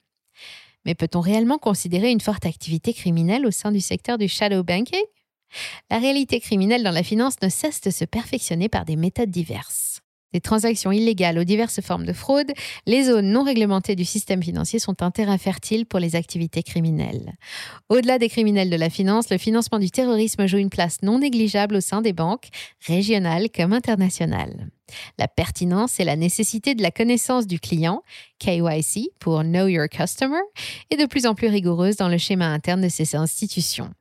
Mais 0.87 0.95
peut-on 0.95 1.19
réellement 1.19 1.57
considérer 1.57 2.11
une 2.11 2.21
forte 2.21 2.45
activité 2.45 2.93
criminelle 2.93 3.45
au 3.45 3.51
sein 3.51 3.73
du 3.73 3.81
secteur 3.81 4.17
du 4.17 4.29
shadow 4.29 4.63
banking? 4.63 5.03
La 5.91 5.99
réalité 5.99 6.39
criminelle 6.39 6.81
dans 6.81 6.91
la 6.91 7.03
finance 7.03 7.35
ne 7.41 7.49
cesse 7.49 7.81
de 7.81 7.89
se 7.89 8.05
perfectionner 8.05 8.69
par 8.69 8.85
des 8.85 8.95
méthodes 8.95 9.29
diverses. 9.29 9.96
Des 10.33 10.41
transactions 10.41 10.91
illégales 10.91 11.39
aux 11.39 11.45
diverses 11.45 11.81
formes 11.81 12.05
de 12.05 12.13
fraude, 12.13 12.51
les 12.85 13.03
zones 13.03 13.31
non 13.31 13.43
réglementées 13.43 13.95
du 13.95 14.03
système 14.03 14.43
financier 14.43 14.77
sont 14.77 15.01
un 15.01 15.09
terrain 15.09 15.37
fertile 15.37 15.85
pour 15.85 15.99
les 15.99 16.15
activités 16.15 16.63
criminelles. 16.63 17.33
Au-delà 17.87 18.19
des 18.19 18.27
criminels 18.27 18.69
de 18.69 18.75
la 18.75 18.89
finance, 18.89 19.29
le 19.29 19.37
financement 19.37 19.79
du 19.79 19.89
terrorisme 19.89 20.45
joue 20.45 20.57
une 20.57 20.69
place 20.69 21.01
non 21.01 21.19
négligeable 21.19 21.75
au 21.75 21.81
sein 21.81 22.01
des 22.01 22.13
banques, 22.13 22.49
régionales 22.85 23.49
comme 23.49 23.71
internationales. 23.71 24.69
La 25.17 25.27
pertinence 25.27 25.99
et 25.99 26.03
la 26.03 26.15
nécessité 26.15 26.75
de 26.75 26.81
la 26.81 26.91
connaissance 26.91 27.47
du 27.47 27.59
client, 27.59 28.03
KYC 28.39 29.09
pour 29.19 29.41
Know 29.41 29.67
Your 29.67 29.87
Customer, 29.89 30.41
est 30.89 30.97
de 30.97 31.05
plus 31.05 31.25
en 31.25 31.35
plus 31.35 31.47
rigoureuse 31.47 31.95
dans 31.95 32.09
le 32.09 32.17
schéma 32.17 32.47
interne 32.47 32.81
de 32.81 32.89
ces 32.89 33.15
institutions. 33.15 33.91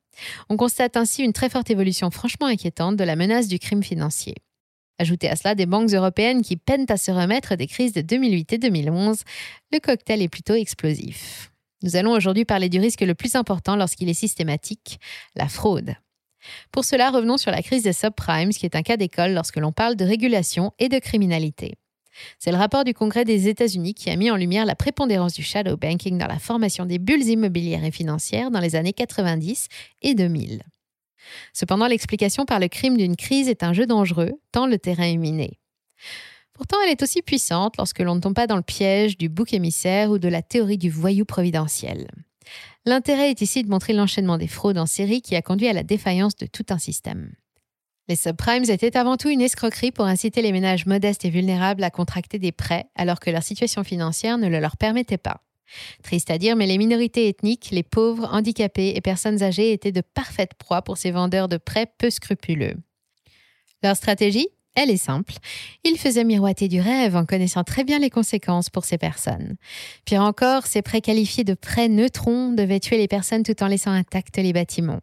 On 0.48 0.56
constate 0.56 0.96
ainsi 0.96 1.22
une 1.22 1.32
très 1.32 1.50
forte 1.50 1.70
évolution 1.70 2.10
franchement 2.10 2.46
inquiétante 2.46 2.96
de 2.96 3.04
la 3.04 3.16
menace 3.16 3.48
du 3.48 3.58
crime 3.58 3.82
financier. 3.82 4.34
Ajoutez 4.98 5.28
à 5.28 5.36
cela 5.36 5.54
des 5.54 5.66
banques 5.66 5.90
européennes 5.90 6.42
qui 6.42 6.56
peinent 6.56 6.86
à 6.88 6.96
se 6.96 7.10
remettre 7.10 7.54
des 7.54 7.66
crises 7.66 7.92
de 7.92 8.00
2008 8.00 8.54
et 8.54 8.58
2011, 8.58 9.22
le 9.72 9.78
cocktail 9.78 10.22
est 10.22 10.28
plutôt 10.28 10.54
explosif. 10.54 11.52
Nous 11.82 11.96
allons 11.96 12.12
aujourd'hui 12.12 12.46
parler 12.46 12.70
du 12.70 12.80
risque 12.80 13.02
le 13.02 13.14
plus 13.14 13.34
important 13.34 13.76
lorsqu'il 13.76 14.08
est 14.08 14.14
systématique, 14.14 14.98
la 15.34 15.48
fraude. 15.48 15.94
Pour 16.72 16.84
cela, 16.84 17.10
revenons 17.10 17.36
sur 17.36 17.50
la 17.50 17.62
crise 17.62 17.82
des 17.82 17.92
subprimes, 17.92 18.50
qui 18.50 18.64
est 18.64 18.76
un 18.76 18.82
cas 18.82 18.96
d'école 18.96 19.32
lorsque 19.32 19.56
l'on 19.56 19.72
parle 19.72 19.96
de 19.96 20.04
régulation 20.04 20.72
et 20.78 20.88
de 20.88 20.98
criminalité. 20.98 21.74
C'est 22.38 22.50
le 22.50 22.56
rapport 22.56 22.84
du 22.84 22.94
Congrès 22.94 23.24
des 23.24 23.48
États-Unis 23.48 23.92
qui 23.92 24.08
a 24.08 24.16
mis 24.16 24.30
en 24.30 24.36
lumière 24.36 24.64
la 24.64 24.74
prépondérance 24.74 25.34
du 25.34 25.42
shadow 25.42 25.76
banking 25.76 26.16
dans 26.16 26.26
la 26.26 26.38
formation 26.38 26.86
des 26.86 26.98
bulles 26.98 27.26
immobilières 27.26 27.84
et 27.84 27.90
financières 27.90 28.50
dans 28.50 28.60
les 28.60 28.74
années 28.74 28.94
90 28.94 29.68
et 30.02 30.14
2000. 30.14 30.62
Cependant, 31.52 31.86
l'explication 31.86 32.44
par 32.44 32.60
le 32.60 32.68
crime 32.68 32.96
d'une 32.96 33.16
crise 33.16 33.48
est 33.48 33.62
un 33.62 33.72
jeu 33.72 33.86
dangereux, 33.86 34.32
tant 34.52 34.66
le 34.66 34.78
terrain 34.78 35.04
est 35.04 35.16
miné. 35.16 35.58
Pourtant, 36.52 36.78
elle 36.84 36.90
est 36.90 37.02
aussi 37.02 37.20
puissante 37.20 37.76
lorsque 37.76 38.00
l'on 38.00 38.14
ne 38.14 38.20
tombe 38.20 38.34
pas 38.34 38.46
dans 38.46 38.56
le 38.56 38.62
piège 38.62 39.18
du 39.18 39.28
bouc 39.28 39.52
émissaire 39.52 40.10
ou 40.10 40.18
de 40.18 40.28
la 40.28 40.42
théorie 40.42 40.78
du 40.78 40.88
voyou 40.88 41.24
providentiel. 41.24 42.08
L'intérêt 42.86 43.30
est 43.30 43.42
ici 43.42 43.62
de 43.62 43.68
montrer 43.68 43.92
l'enchaînement 43.92 44.38
des 44.38 44.46
fraudes 44.46 44.78
en 44.78 44.86
série 44.86 45.20
qui 45.20 45.36
a 45.36 45.42
conduit 45.42 45.68
à 45.68 45.72
la 45.72 45.82
défaillance 45.82 46.36
de 46.36 46.46
tout 46.46 46.64
un 46.70 46.78
système. 46.78 47.32
Les 48.08 48.16
subprimes 48.16 48.70
étaient 48.70 48.96
avant 48.96 49.16
tout 49.16 49.28
une 49.28 49.40
escroquerie 49.40 49.90
pour 49.90 50.06
inciter 50.06 50.40
les 50.40 50.52
ménages 50.52 50.86
modestes 50.86 51.24
et 51.24 51.30
vulnérables 51.30 51.82
à 51.82 51.90
contracter 51.90 52.38
des 52.38 52.52
prêts 52.52 52.86
alors 52.94 53.18
que 53.18 53.30
leur 53.30 53.42
situation 53.42 53.82
financière 53.82 54.38
ne 54.38 54.48
le 54.48 54.60
leur 54.60 54.76
permettait 54.76 55.18
pas. 55.18 55.42
Triste 56.02 56.30
à 56.30 56.38
dire, 56.38 56.56
mais 56.56 56.66
les 56.66 56.78
minorités 56.78 57.28
ethniques, 57.28 57.68
les 57.72 57.82
pauvres, 57.82 58.28
handicapés 58.32 58.92
et 58.94 59.00
personnes 59.00 59.42
âgées 59.42 59.72
étaient 59.72 59.92
de 59.92 60.02
parfaites 60.02 60.54
proies 60.54 60.82
pour 60.82 60.96
ces 60.96 61.10
vendeurs 61.10 61.48
de 61.48 61.56
prêts 61.56 61.86
peu 61.98 62.10
scrupuleux. 62.10 62.76
Leur 63.82 63.96
stratégie 63.96 64.48
elle 64.76 64.90
est 64.90 64.98
simple. 64.98 65.32
Ils 65.84 65.96
faisaient 65.98 66.22
miroiter 66.22 66.68
du 66.68 66.80
rêve 66.80 67.16
en 67.16 67.24
connaissant 67.24 67.64
très 67.64 67.82
bien 67.82 67.98
les 67.98 68.10
conséquences 68.10 68.68
pour 68.68 68.84
ces 68.84 68.98
personnes. 68.98 69.56
Pire 70.04 70.20
encore, 70.20 70.66
ces 70.66 70.82
prêts 70.82 71.00
qualifiés 71.00 71.44
de 71.44 71.54
prêts 71.54 71.88
neutrons 71.88 72.52
devaient 72.52 72.78
tuer 72.78 72.98
les 72.98 73.08
personnes 73.08 73.42
tout 73.42 73.62
en 73.62 73.68
laissant 73.68 73.90
intacts 73.90 74.36
les 74.36 74.52
bâtiments. 74.52 75.00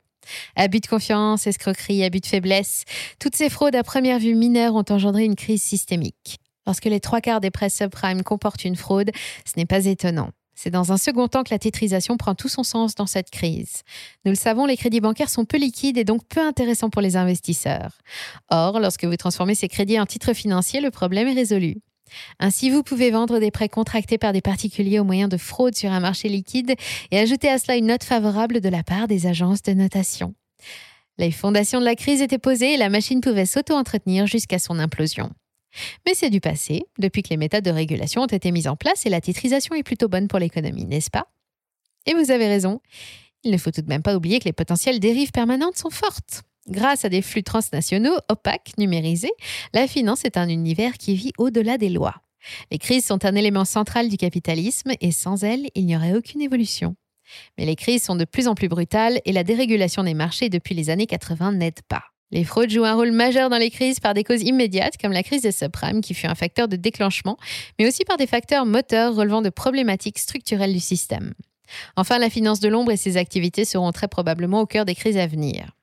Abus 0.55 0.79
de 0.79 0.87
confiance, 0.87 1.47
escroquerie, 1.47 2.03
abus 2.03 2.19
de 2.19 2.27
faiblesse, 2.27 2.85
toutes 3.19 3.35
ces 3.35 3.49
fraudes 3.49 3.75
à 3.75 3.83
première 3.83 4.19
vue 4.19 4.35
mineures 4.35 4.75
ont 4.75 4.85
engendré 4.89 5.25
une 5.25 5.35
crise 5.35 5.63
systémique. 5.63 6.37
Lorsque 6.67 6.85
les 6.85 6.99
trois 6.99 7.19
quarts 7.19 7.41
des 7.41 7.51
prêts 7.51 7.69
subprimes 7.69 8.21
comportent 8.21 8.63
une 8.63 8.77
fraude, 8.77 9.11
ce 9.43 9.53
n'est 9.57 9.65
pas 9.65 9.85
étonnant. 9.85 10.29
C'est 10.63 10.69
dans 10.69 10.93
un 10.93 10.97
second 10.97 11.27
temps 11.27 11.43
que 11.43 11.53
la 11.53 11.59
titrisation 11.59 12.15
prend 12.15 12.35
tout 12.35 12.47
son 12.47 12.63
sens 12.63 12.95
dans 12.95 13.05
cette 13.05 13.29
crise. 13.29 13.81
Nous 14.23 14.31
le 14.31 14.37
savons, 14.37 14.65
les 14.65 14.77
crédits 14.77 15.01
bancaires 15.01 15.29
sont 15.29 15.43
peu 15.43 15.57
liquides 15.57 15.97
et 15.97 16.05
donc 16.05 16.25
peu 16.29 16.39
intéressants 16.39 16.89
pour 16.89 17.01
les 17.01 17.17
investisseurs. 17.17 17.97
Or, 18.49 18.79
lorsque 18.79 19.03
vous 19.03 19.17
transformez 19.17 19.55
ces 19.55 19.67
crédits 19.67 19.99
en 19.99 20.05
titres 20.05 20.31
financiers, 20.31 20.79
le 20.79 20.89
problème 20.89 21.27
est 21.27 21.33
résolu. 21.33 21.81
Ainsi, 22.39 22.69
vous 22.69 22.81
pouvez 22.81 23.11
vendre 23.11 23.39
des 23.39 23.51
prêts 23.51 23.67
contractés 23.67 24.17
par 24.17 24.31
des 24.31 24.39
particuliers 24.39 24.99
au 24.99 25.03
moyen 25.03 25.27
de 25.27 25.35
fraude 25.35 25.75
sur 25.75 25.91
un 25.91 25.99
marché 25.99 26.29
liquide 26.29 26.75
et 27.11 27.19
ajouter 27.19 27.49
à 27.49 27.57
cela 27.57 27.75
une 27.75 27.87
note 27.87 28.05
favorable 28.05 28.61
de 28.61 28.69
la 28.69 28.83
part 28.83 29.09
des 29.09 29.27
agences 29.27 29.63
de 29.63 29.73
notation. 29.73 30.33
Les 31.17 31.31
fondations 31.31 31.81
de 31.81 31.85
la 31.85 31.95
crise 31.95 32.21
étaient 32.21 32.37
posées 32.37 32.75
et 32.75 32.77
la 32.77 32.87
machine 32.87 33.19
pouvait 33.19 33.45
s'auto-entretenir 33.45 34.27
jusqu'à 34.27 34.59
son 34.59 34.79
implosion. 34.79 35.29
Mais 36.05 36.13
c'est 36.13 36.29
du 36.29 36.39
passé, 36.39 36.83
depuis 36.99 37.23
que 37.23 37.29
les 37.29 37.37
méthodes 37.37 37.63
de 37.63 37.71
régulation 37.71 38.21
ont 38.21 38.27
été 38.27 38.51
mises 38.51 38.67
en 38.67 38.75
place 38.75 39.05
et 39.05 39.09
la 39.09 39.21
titrisation 39.21 39.75
est 39.75 39.83
plutôt 39.83 40.07
bonne 40.07 40.27
pour 40.27 40.39
l'économie, 40.39 40.85
n'est-ce 40.85 41.09
pas? 41.09 41.27
Et 42.05 42.13
vous 42.13 42.31
avez 42.31 42.47
raison. 42.47 42.81
Il 43.43 43.51
ne 43.51 43.57
faut 43.57 43.71
tout 43.71 43.81
de 43.81 43.89
même 43.89 44.03
pas 44.03 44.15
oublier 44.15 44.39
que 44.39 44.45
les 44.45 44.53
potentielles 44.53 44.99
dérives 44.99 45.31
permanentes 45.31 45.77
sont 45.77 45.89
fortes. 45.89 46.43
Grâce 46.67 47.03
à 47.03 47.09
des 47.09 47.21
flux 47.21 47.43
transnationaux 47.43 48.15
opaques, 48.29 48.71
numérisés, 48.77 49.33
la 49.73 49.87
finance 49.87 50.23
est 50.23 50.37
un 50.37 50.47
univers 50.47 50.93
qui 50.93 51.15
vit 51.15 51.33
au-delà 51.37 51.77
des 51.77 51.89
lois. 51.89 52.21
Les 52.71 52.77
crises 52.77 53.05
sont 53.05 53.25
un 53.25 53.35
élément 53.35 53.65
central 53.65 54.09
du 54.09 54.17
capitalisme 54.17 54.91
et 55.01 55.11
sans 55.11 55.43
elles, 55.43 55.67
il 55.75 55.85
n'y 55.85 55.95
aurait 55.95 56.15
aucune 56.15 56.41
évolution. 56.41 56.95
Mais 57.57 57.65
les 57.65 57.75
crises 57.75 58.03
sont 58.03 58.15
de 58.15 58.25
plus 58.25 58.47
en 58.47 58.55
plus 58.55 58.67
brutales 58.67 59.19
et 59.25 59.31
la 59.31 59.43
dérégulation 59.43 60.03
des 60.03 60.13
marchés 60.13 60.49
depuis 60.49 60.75
les 60.75 60.89
années 60.89 61.07
80 61.07 61.53
n'aide 61.53 61.81
pas. 61.87 62.03
Les 62.33 62.43
fraudes 62.43 62.71
jouent 62.71 62.83
un 62.83 62.95
rôle 62.95 63.11
majeur 63.11 63.51
dans 63.51 63.59
les 63.59 63.69
crises 63.69 63.99
par 63.99 64.15
des 64.15 64.23
causes 64.23 64.41
immédiates, 64.41 64.97
comme 64.99 65.11
la 65.11 65.21
crise 65.21 65.43
des 65.43 65.51
subprimes, 65.51 66.01
qui 66.01 66.15
fut 66.15 66.25
un 66.25 66.33
facteur 66.33 66.67
de 66.67 66.75
déclenchement, 66.75 67.37
mais 67.77 67.87
aussi 67.87 68.05
par 68.05 68.17
des 68.17 68.25
facteurs 68.25 68.65
moteurs 68.65 69.13
relevant 69.13 69.43
de 69.43 69.51
problématiques 69.51 70.17
structurelles 70.17 70.73
du 70.73 70.79
système. 70.79 71.35
Enfin, 71.95 72.17
la 72.17 72.31
finance 72.31 72.59
de 72.59 72.69
l'ombre 72.69 72.91
et 72.91 72.97
ses 72.97 73.17
activités 73.17 73.65
seront 73.65 73.91
très 73.91 74.07
probablement 74.07 74.61
au 74.61 74.65
cœur 74.65 74.83
des 74.83 74.95
crises 74.95 75.17
à 75.17 75.27
venir. 75.27 75.75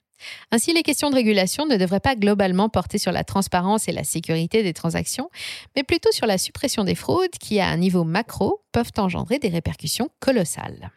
Ainsi, 0.50 0.72
les 0.72 0.82
questions 0.82 1.08
de 1.08 1.14
régulation 1.14 1.66
ne 1.66 1.76
devraient 1.76 2.00
pas 2.00 2.16
globalement 2.16 2.68
porter 2.68 2.98
sur 2.98 3.12
la 3.12 3.22
transparence 3.22 3.86
et 3.86 3.92
la 3.92 4.02
sécurité 4.02 4.64
des 4.64 4.74
transactions, 4.74 5.30
mais 5.76 5.84
plutôt 5.84 6.10
sur 6.10 6.26
la 6.26 6.36
suppression 6.36 6.82
des 6.82 6.96
fraudes 6.96 7.38
qui, 7.40 7.60
à 7.60 7.68
un 7.68 7.76
niveau 7.76 8.02
macro, 8.02 8.60
peuvent 8.72 8.90
engendrer 8.98 9.38
des 9.38 9.48
répercussions 9.50 10.08
colossales. 10.18 10.90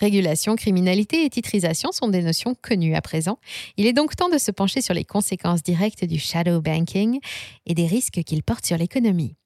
Régulation, 0.00 0.56
criminalité 0.56 1.26
et 1.26 1.30
titrisation 1.30 1.92
sont 1.92 2.08
des 2.08 2.22
notions 2.22 2.54
connues 2.54 2.94
à 2.94 3.02
présent. 3.02 3.38
Il 3.76 3.86
est 3.86 3.92
donc 3.92 4.16
temps 4.16 4.30
de 4.30 4.38
se 4.38 4.50
pencher 4.50 4.80
sur 4.80 4.94
les 4.94 5.04
conséquences 5.04 5.62
directes 5.62 6.06
du 6.06 6.18
shadow 6.18 6.62
banking 6.62 7.20
et 7.66 7.74
des 7.74 7.86
risques 7.86 8.22
qu'il 8.24 8.42
porte 8.42 8.64
sur 8.64 8.78
l'économie. 8.78 9.36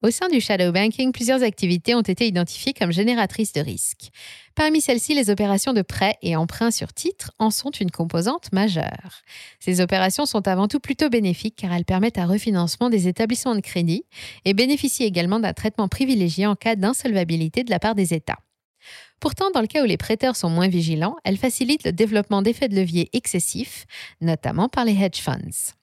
Au 0.00 0.10
sein 0.12 0.28
du 0.28 0.40
shadow 0.40 0.70
banking, 0.70 1.10
plusieurs 1.10 1.42
activités 1.42 1.94
ont 1.96 2.02
été 2.02 2.26
identifiées 2.26 2.72
comme 2.72 2.92
génératrices 2.92 3.52
de 3.52 3.60
risques. 3.60 4.10
Parmi 4.54 4.80
celles-ci, 4.80 5.14
les 5.14 5.28
opérations 5.30 5.72
de 5.72 5.82
prêt 5.82 6.16
et 6.22 6.36
emprunt 6.36 6.70
sur 6.70 6.92
titre 6.92 7.32
en 7.40 7.50
sont 7.50 7.70
une 7.70 7.90
composante 7.90 8.52
majeure. 8.52 9.22
Ces 9.58 9.80
opérations 9.80 10.24
sont 10.24 10.46
avant 10.46 10.68
tout 10.68 10.78
plutôt 10.78 11.08
bénéfiques 11.08 11.56
car 11.56 11.72
elles 11.72 11.84
permettent 11.84 12.18
un 12.18 12.26
refinancement 12.26 12.90
des 12.90 13.08
établissements 13.08 13.56
de 13.56 13.60
crédit 13.60 14.04
et 14.44 14.54
bénéficient 14.54 15.04
également 15.04 15.40
d'un 15.40 15.52
traitement 15.52 15.88
privilégié 15.88 16.46
en 16.46 16.54
cas 16.54 16.76
d'insolvabilité 16.76 17.64
de 17.64 17.70
la 17.70 17.80
part 17.80 17.96
des 17.96 18.14
États. 18.14 18.38
Pourtant, 19.20 19.50
dans 19.50 19.60
le 19.60 19.66
cas 19.66 19.82
où 19.82 19.86
les 19.86 19.96
prêteurs 19.96 20.36
sont 20.36 20.50
moins 20.50 20.68
vigilants, 20.68 21.16
elles 21.24 21.36
facilitent 21.36 21.84
le 21.84 21.92
développement 21.92 22.42
d'effets 22.42 22.68
de 22.68 22.76
levier 22.76 23.08
excessifs, 23.12 23.86
notamment 24.20 24.68
par 24.68 24.84
les 24.84 24.92
hedge 24.92 25.20
funds. 25.20 25.74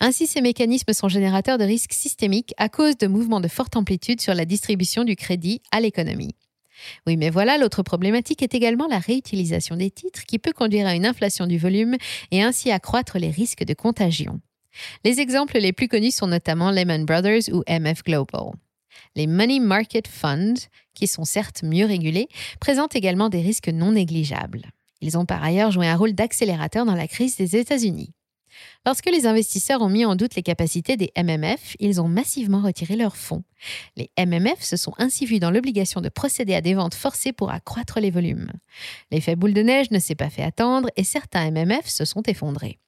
Ainsi, 0.00 0.26
ces 0.26 0.40
mécanismes 0.40 0.92
sont 0.92 1.08
générateurs 1.08 1.58
de 1.58 1.64
risques 1.64 1.92
systémiques 1.92 2.54
à 2.56 2.68
cause 2.68 2.96
de 2.96 3.06
mouvements 3.06 3.40
de 3.40 3.48
forte 3.48 3.76
amplitude 3.76 4.20
sur 4.20 4.34
la 4.34 4.44
distribution 4.44 5.04
du 5.04 5.16
crédit 5.16 5.60
à 5.72 5.80
l'économie. 5.80 6.34
Oui, 7.06 7.16
mais 7.16 7.30
voilà, 7.30 7.58
l'autre 7.58 7.82
problématique 7.82 8.42
est 8.42 8.54
également 8.54 8.86
la 8.86 8.98
réutilisation 8.98 9.76
des 9.76 9.90
titres 9.90 10.24
qui 10.24 10.38
peut 10.38 10.52
conduire 10.52 10.86
à 10.86 10.94
une 10.94 11.06
inflation 11.06 11.46
du 11.46 11.58
volume 11.58 11.96
et 12.30 12.42
ainsi 12.42 12.70
accroître 12.70 13.18
les 13.18 13.30
risques 13.30 13.64
de 13.64 13.74
contagion. 13.74 14.40
Les 15.04 15.20
exemples 15.20 15.58
les 15.58 15.72
plus 15.72 15.88
connus 15.88 16.14
sont 16.14 16.26
notamment 16.26 16.70
Lehman 16.70 17.06
Brothers 17.06 17.48
ou 17.52 17.62
MF 17.66 18.02
Global. 18.04 18.52
Les 19.14 19.26
Money 19.26 19.60
Market 19.60 20.06
Funds, 20.06 20.68
qui 20.96 21.06
sont 21.06 21.24
certes 21.24 21.62
mieux 21.62 21.86
régulés, 21.86 22.28
présentent 22.60 22.96
également 22.96 23.28
des 23.28 23.40
risques 23.40 23.68
non 23.68 23.92
négligeables. 23.92 24.64
Ils 25.00 25.16
ont 25.16 25.26
par 25.26 25.44
ailleurs 25.44 25.70
joué 25.70 25.86
un 25.86 25.96
rôle 25.96 26.14
d'accélérateur 26.14 26.84
dans 26.84 26.94
la 26.94 27.06
crise 27.06 27.36
des 27.36 27.56
États-Unis. 27.56 28.12
Lorsque 28.84 29.10
les 29.10 29.26
investisseurs 29.26 29.82
ont 29.82 29.88
mis 29.88 30.04
en 30.04 30.16
doute 30.16 30.34
les 30.34 30.42
capacités 30.42 30.96
des 30.96 31.12
MMF, 31.16 31.76
ils 31.78 32.00
ont 32.00 32.08
massivement 32.08 32.62
retiré 32.62 32.96
leurs 32.96 33.16
fonds. 33.16 33.42
Les 33.96 34.10
MMF 34.18 34.62
se 34.62 34.76
sont 34.76 34.94
ainsi 34.98 35.26
vus 35.26 35.40
dans 35.40 35.50
l'obligation 35.50 36.00
de 36.00 36.08
procéder 36.08 36.54
à 36.54 36.60
des 36.60 36.74
ventes 36.74 36.94
forcées 36.94 37.32
pour 37.32 37.50
accroître 37.50 38.00
les 38.00 38.10
volumes. 38.10 38.50
L'effet 39.10 39.36
boule 39.36 39.54
de 39.54 39.62
neige 39.62 39.90
ne 39.90 39.98
s'est 39.98 40.14
pas 40.14 40.30
fait 40.30 40.42
attendre 40.42 40.88
et 40.96 41.04
certains 41.04 41.50
MMF 41.50 41.86
se 41.86 42.04
sont 42.04 42.22
effondrés. 42.22 42.78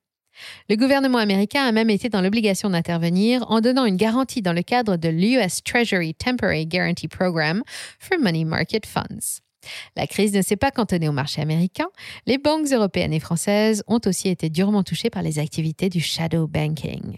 Le 0.68 0.76
gouvernement 0.76 1.18
américain 1.18 1.64
a 1.64 1.72
même 1.72 1.90
été 1.90 2.08
dans 2.08 2.20
l'obligation 2.20 2.70
d'intervenir 2.70 3.44
en 3.50 3.60
donnant 3.60 3.86
une 3.86 3.96
garantie 3.96 4.42
dans 4.42 4.52
le 4.52 4.62
cadre 4.62 4.96
de 4.96 5.08
l'US 5.08 5.62
Treasury 5.64 6.14
Temporary 6.14 6.66
Guarantee 6.66 7.08
Program 7.08 7.62
for 7.98 8.18
Money 8.18 8.44
Market 8.44 8.86
Funds. 8.86 9.40
La 9.96 10.06
crise 10.06 10.32
ne 10.32 10.42
s'est 10.42 10.56
pas 10.56 10.70
cantonnée 10.70 11.08
au 11.08 11.12
marché 11.12 11.40
américain. 11.40 11.88
Les 12.26 12.38
banques 12.38 12.70
européennes 12.70 13.12
et 13.12 13.20
françaises 13.20 13.82
ont 13.86 14.00
aussi 14.06 14.28
été 14.28 14.50
durement 14.50 14.82
touchées 14.82 15.10
par 15.10 15.22
les 15.22 15.38
activités 15.38 15.88
du 15.88 16.00
shadow 16.00 16.46
banking. 16.46 17.16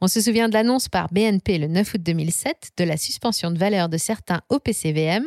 On 0.00 0.08
se 0.08 0.20
souvient 0.20 0.48
de 0.48 0.54
l'annonce 0.54 0.88
par 0.88 1.08
BNP 1.12 1.58
le 1.58 1.68
9 1.68 1.94
août 1.94 2.02
2007 2.02 2.72
de 2.76 2.84
la 2.84 2.96
suspension 2.96 3.50
de 3.50 3.58
valeur 3.58 3.88
de 3.88 3.96
certains 3.96 4.42
OPCVM, 4.48 5.26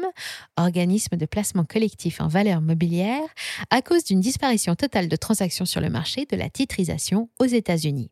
organismes 0.58 1.18
de 1.18 1.26
placement 1.26 1.66
collectif 1.66 2.22
en 2.22 2.28
valeur 2.28 2.62
mobilière, 2.62 3.24
à 3.70 3.82
cause 3.82 4.04
d'une 4.04 4.20
disparition 4.20 4.76
totale 4.76 5.08
de 5.08 5.16
transactions 5.16 5.66
sur 5.66 5.82
le 5.82 5.90
marché 5.90 6.26
de 6.30 6.36
la 6.36 6.50
titrisation 6.50 7.30
aux 7.40 7.46
États-Unis. 7.46 8.12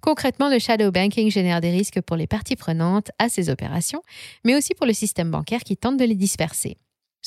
Concrètement, 0.00 0.48
le 0.48 0.58
shadow 0.58 0.90
banking 0.90 1.30
génère 1.30 1.60
des 1.60 1.70
risques 1.70 2.00
pour 2.00 2.16
les 2.16 2.26
parties 2.26 2.56
prenantes 2.56 3.10
à 3.18 3.28
ces 3.28 3.50
opérations, 3.50 4.02
mais 4.44 4.54
aussi 4.54 4.74
pour 4.74 4.86
le 4.86 4.92
système 4.92 5.30
bancaire 5.30 5.60
qui 5.60 5.76
tente 5.76 5.98
de 5.98 6.04
les 6.04 6.14
disperser. 6.14 6.78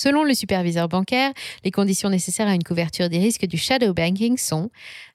Selon 0.02 0.24
le 0.24 0.34
superviseur 0.34 0.88
bancaire, 0.88 1.32
les 1.64 1.70
conditions 1.70 2.10
nécessaires 2.10 2.48
à 2.48 2.56
une 2.56 2.64
couverture 2.64 3.08
des 3.08 3.20
risques 3.20 3.46
du 3.46 3.58
shadow 3.58 3.94
banking 3.94 4.36
sont 4.36 4.72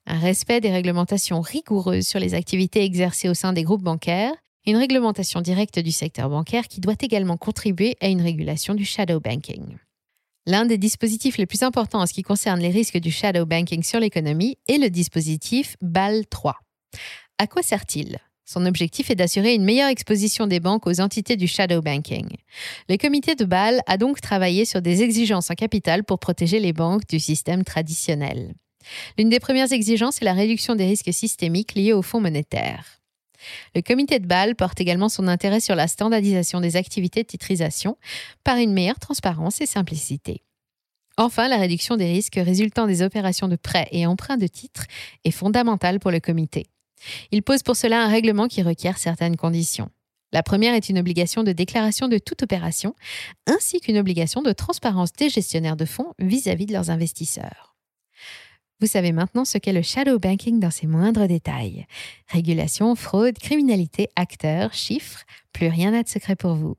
un 0.07 0.17
respect 0.21 0.61
des 0.61 0.71
réglementations 0.71 1.41
rigoureuses 1.41 2.07
sur 2.07 2.21
les 2.21 2.35
activités 2.35 2.85
exercées 2.85 3.29
au 3.29 3.35
sein 3.35 3.53
des 3.53 3.65
groupes 3.65 3.83
bancaires, 3.83 4.33
une 4.65 4.77
réglementation 4.77 5.41
directe 5.41 5.81
du 5.81 5.91
secteur 5.91 6.31
bancaire 6.31 6.69
qui 6.69 6.81
doit 6.81 6.95
également 7.01 7.37
contribuer 7.37 7.97
à 8.01 8.07
une 8.07 8.23
régulation 8.23 8.75
du 8.75 8.85
shadow 8.85 9.19
banking. 9.19 9.77
L'un 10.47 10.67
des 10.67 10.79
dispositifs 10.79 11.37
les 11.37 11.47
plus 11.47 11.65
importants 11.65 12.03
en 12.03 12.07
ce 12.07 12.13
qui 12.13 12.23
concerne 12.23 12.61
les 12.61 12.71
risques 12.71 12.99
du 12.99 13.11
shadow 13.11 13.45
banking 13.45 13.83
sur 13.83 13.99
l'économie 13.99 14.57
est 14.69 14.79
le 14.79 14.89
dispositif 14.89 15.75
BAL 15.81 16.29
3. 16.29 16.61
À 17.39 17.49
quoi 17.49 17.65
sert-il? 17.65 18.21
Son 18.47 18.65
objectif 18.65 19.11
est 19.11 19.17
d'assurer 19.17 19.55
une 19.55 19.65
meilleure 19.65 19.89
exposition 19.89 20.47
des 20.47 20.61
banques 20.61 20.87
aux 20.87 21.01
entités 21.01 21.37
du 21.37 21.49
shadow 21.49 21.83
banking. 21.83 22.29
Le 22.89 22.97
comité 22.97 23.35
de 23.35 23.45
Bâle 23.45 23.81
a 23.87 23.99
donc 23.99 24.21
travaillé 24.21 24.65
sur 24.65 24.81
des 24.81 25.03
exigences 25.03 25.51
en 25.51 25.55
capital 25.55 26.05
pour 26.05 26.21
protéger 26.21 26.61
les 26.61 26.73
banques 26.73 27.07
du 27.09 27.19
système 27.19 27.65
traditionnel. 27.65 28.55
L'une 29.19 29.31
des 29.31 29.41
premières 29.41 29.73
exigences 29.73 30.23
est 30.23 30.25
la 30.25 30.33
réduction 30.33 30.77
des 30.77 30.87
risques 30.87 31.13
systémiques 31.13 31.75
liés 31.75 31.93
au 31.93 32.03
fonds 32.03 32.21
monétaire. 32.21 33.01
Le 33.75 33.83
comité 33.83 34.21
de 34.21 34.27
Bâle 34.27 34.55
porte 34.55 34.81
également 34.81 35.09
son 35.09 35.27
intérêt 35.27 35.61
sur 35.61 35.75
la 35.75 35.89
standardisation 35.89 36.61
des 36.61 36.77
activités 36.77 37.23
de 37.23 37.29
titrisation 37.29 37.99
par 38.45 38.57
une 38.59 38.73
meilleure 38.73 39.01
transparence 39.01 39.61
et 39.61 39.67
simplicité. 39.67 40.43
Enfin, 41.19 41.49
la 41.49 41.57
réduction 41.57 41.97
des 41.97 42.07
risques 42.07 42.39
résultant 42.43 42.87
des 42.87 43.03
opérations 43.03 43.49
de 43.49 43.57
prêt 43.57 43.89
et 43.91 44.07
emprunt 44.07 44.37
de 44.37 44.47
titres 44.47 44.87
est 45.25 45.31
fondamentale 45.31 45.99
pour 45.99 46.11
le 46.11 46.21
comité. 46.21 46.67
Il 47.33 47.43
pose 47.43 47.63
pour 47.63 47.77
cela 47.77 48.03
un 48.03 48.09
règlement 48.09 48.49
qui 48.49 48.63
requiert 48.63 48.99
certaines 48.99 49.37
conditions. 49.37 49.91
La 50.33 50.43
première 50.43 50.75
est 50.75 50.89
une 50.89 50.99
obligation 50.99 51.45
de 51.45 51.53
déclaration 51.53 52.09
de 52.09 52.19
toute 52.19 52.43
opération, 52.43 52.95
ainsi 53.47 53.81
qu'une 53.81 53.99
obligation 53.99 54.43
de 54.43 54.53
transparence 54.53 55.13
des 55.13 55.29
gestionnaires 55.29 55.77
de 55.77 55.85
fonds 55.85 56.13
vis-à-vis 56.19 56.67
de 56.67 56.73
leurs 56.73 56.91
investisseurs. 56.91 57.77
Vous 58.81 58.87
savez 58.87 59.13
maintenant 59.13 59.47
ce 59.47 59.57
qu'est 59.57 59.73
le 59.73 59.81
shadow 59.81 60.19
banking 60.19 60.61
dans 60.61 60.71
ses 60.71 60.87
moindres 60.87 61.27
détails. 61.27 61.87
Régulation, 62.29 62.95
fraude, 62.95 63.39
criminalité, 63.39 64.09
acteurs, 64.17 64.75
chiffres, 64.75 65.25
plus 65.53 65.69
rien 65.69 65.93
n'a 65.93 66.03
de 66.03 66.09
secret 66.09 66.37
pour 66.37 66.55
vous. 66.55 66.77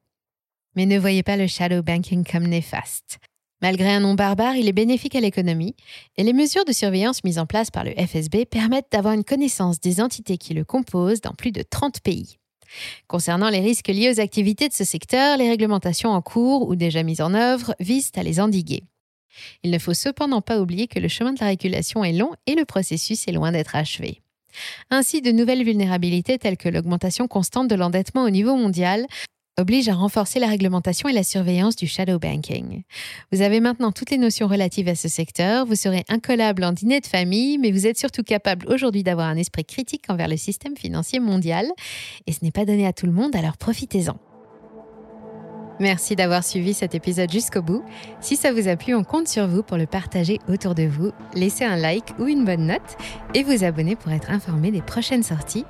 Mais 0.75 0.85
ne 0.85 0.99
voyez 0.99 1.23
pas 1.23 1.37
le 1.37 1.47
shadow 1.47 1.81
banking 1.81 2.23
comme 2.23 2.45
néfaste. 2.45 3.17
Malgré 3.61 3.89
un 3.89 4.01
nom 4.01 4.13
barbare, 4.13 4.55
il 4.55 4.67
est 4.67 4.73
bénéfique 4.73 5.15
à 5.15 5.19
l'économie 5.19 5.75
et 6.15 6.23
les 6.23 6.33
mesures 6.33 6.65
de 6.65 6.71
surveillance 6.71 7.23
mises 7.23 7.39
en 7.39 7.47
place 7.47 7.71
par 7.71 7.83
le 7.83 7.91
FSB 7.91 8.45
permettent 8.45 8.91
d'avoir 8.91 9.15
une 9.15 9.23
connaissance 9.23 9.79
des 9.79 9.99
entités 9.99 10.37
qui 10.37 10.53
le 10.53 10.63
composent 10.63 11.21
dans 11.21 11.33
plus 11.33 11.51
de 11.51 11.63
30 11.63 12.01
pays. 12.01 12.37
Concernant 13.07 13.49
les 13.49 13.59
risques 13.59 13.87
liés 13.87 14.13
aux 14.15 14.19
activités 14.19 14.67
de 14.67 14.73
ce 14.73 14.83
secteur, 14.83 15.37
les 15.37 15.49
réglementations 15.49 16.11
en 16.11 16.21
cours 16.21 16.67
ou 16.67 16.75
déjà 16.75 17.01
mises 17.01 17.21
en 17.21 17.33
œuvre 17.33 17.73
visent 17.79 18.11
à 18.15 18.23
les 18.23 18.39
endiguer. 18.39 18.83
Il 19.63 19.71
ne 19.71 19.79
faut 19.79 19.93
cependant 19.93 20.41
pas 20.41 20.59
oublier 20.59 20.87
que 20.87 20.99
le 20.99 21.07
chemin 21.07 21.33
de 21.33 21.39
la 21.39 21.47
régulation 21.47 22.03
est 22.03 22.13
long 22.13 22.31
et 22.45 22.55
le 22.55 22.65
processus 22.65 23.27
est 23.27 23.31
loin 23.31 23.51
d'être 23.51 23.75
achevé. 23.75 24.21
Ainsi, 24.89 25.21
de 25.21 25.31
nouvelles 25.31 25.63
vulnérabilités 25.63 26.37
telles 26.37 26.57
que 26.57 26.69
l'augmentation 26.69 27.27
constante 27.27 27.67
de 27.67 27.75
l'endettement 27.75 28.23
au 28.23 28.29
niveau 28.29 28.55
mondial 28.55 29.05
oblige 29.59 29.89
à 29.89 29.95
renforcer 29.95 30.39
la 30.39 30.47
réglementation 30.47 31.09
et 31.09 31.13
la 31.13 31.23
surveillance 31.23 31.75
du 31.75 31.87
shadow 31.87 32.19
banking. 32.19 32.83
Vous 33.31 33.41
avez 33.41 33.59
maintenant 33.59 33.91
toutes 33.91 34.11
les 34.11 34.19
notions 34.19 34.47
relatives 34.47 34.87
à 34.87 34.93
ce 34.93 35.07
secteur, 35.07 35.65
vous 35.65 35.75
serez 35.75 36.05
incollable 36.09 36.63
en 36.63 36.71
dîner 36.71 36.99
de 36.99 37.07
famille, 37.07 37.57
mais 37.57 37.71
vous 37.71 37.87
êtes 37.87 37.97
surtout 37.97 38.23
capable 38.23 38.67
aujourd'hui 38.71 39.01
d'avoir 39.01 39.27
un 39.27 39.35
esprit 39.35 39.65
critique 39.65 40.05
envers 40.09 40.27
le 40.27 40.37
système 40.37 40.77
financier 40.77 41.19
mondial, 41.19 41.65
et 42.27 42.33
ce 42.33 42.39
n'est 42.43 42.51
pas 42.51 42.65
donné 42.65 42.85
à 42.85 42.93
tout 42.93 43.07
le 43.07 43.11
monde, 43.11 43.35
alors 43.35 43.57
profitez-en. 43.57 44.17
Merci 45.79 46.15
d'avoir 46.15 46.43
suivi 46.43 46.73
cet 46.73 46.95
épisode 46.95 47.31
jusqu'au 47.31 47.61
bout. 47.61 47.83
Si 48.19 48.35
ça 48.35 48.51
vous 48.51 48.67
a 48.67 48.75
plu, 48.75 48.95
on 48.95 49.03
compte 49.03 49.27
sur 49.27 49.47
vous 49.47 49.61
pour 49.61 49.77
le 49.77 49.85
partager 49.85 50.39
autour 50.47 50.73
de 50.73 50.83
vous. 50.83 51.11
Laissez 51.35 51.65
un 51.65 51.75
like 51.75 52.17
ou 52.19 52.25
une 52.25 52.45
bonne 52.45 52.65
note 52.65 52.97
et 53.35 53.43
vous 53.43 53.63
abonner 53.63 53.95
pour 53.95 54.11
être 54.11 54.31
informé 54.31 54.71
des 54.71 54.81
prochaines 54.81 55.21
sorties. 55.21 55.65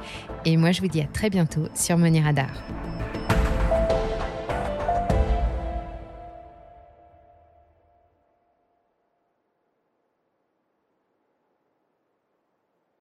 Et 0.45 0.55
moi, 0.55 0.71
je 0.71 0.79
vous 0.79 0.87
dis 0.87 1.01
à 1.01 1.07
très 1.07 1.29
bientôt 1.29 1.67
sur 1.75 1.97
Money 1.97 2.21
Radar. 2.21 2.51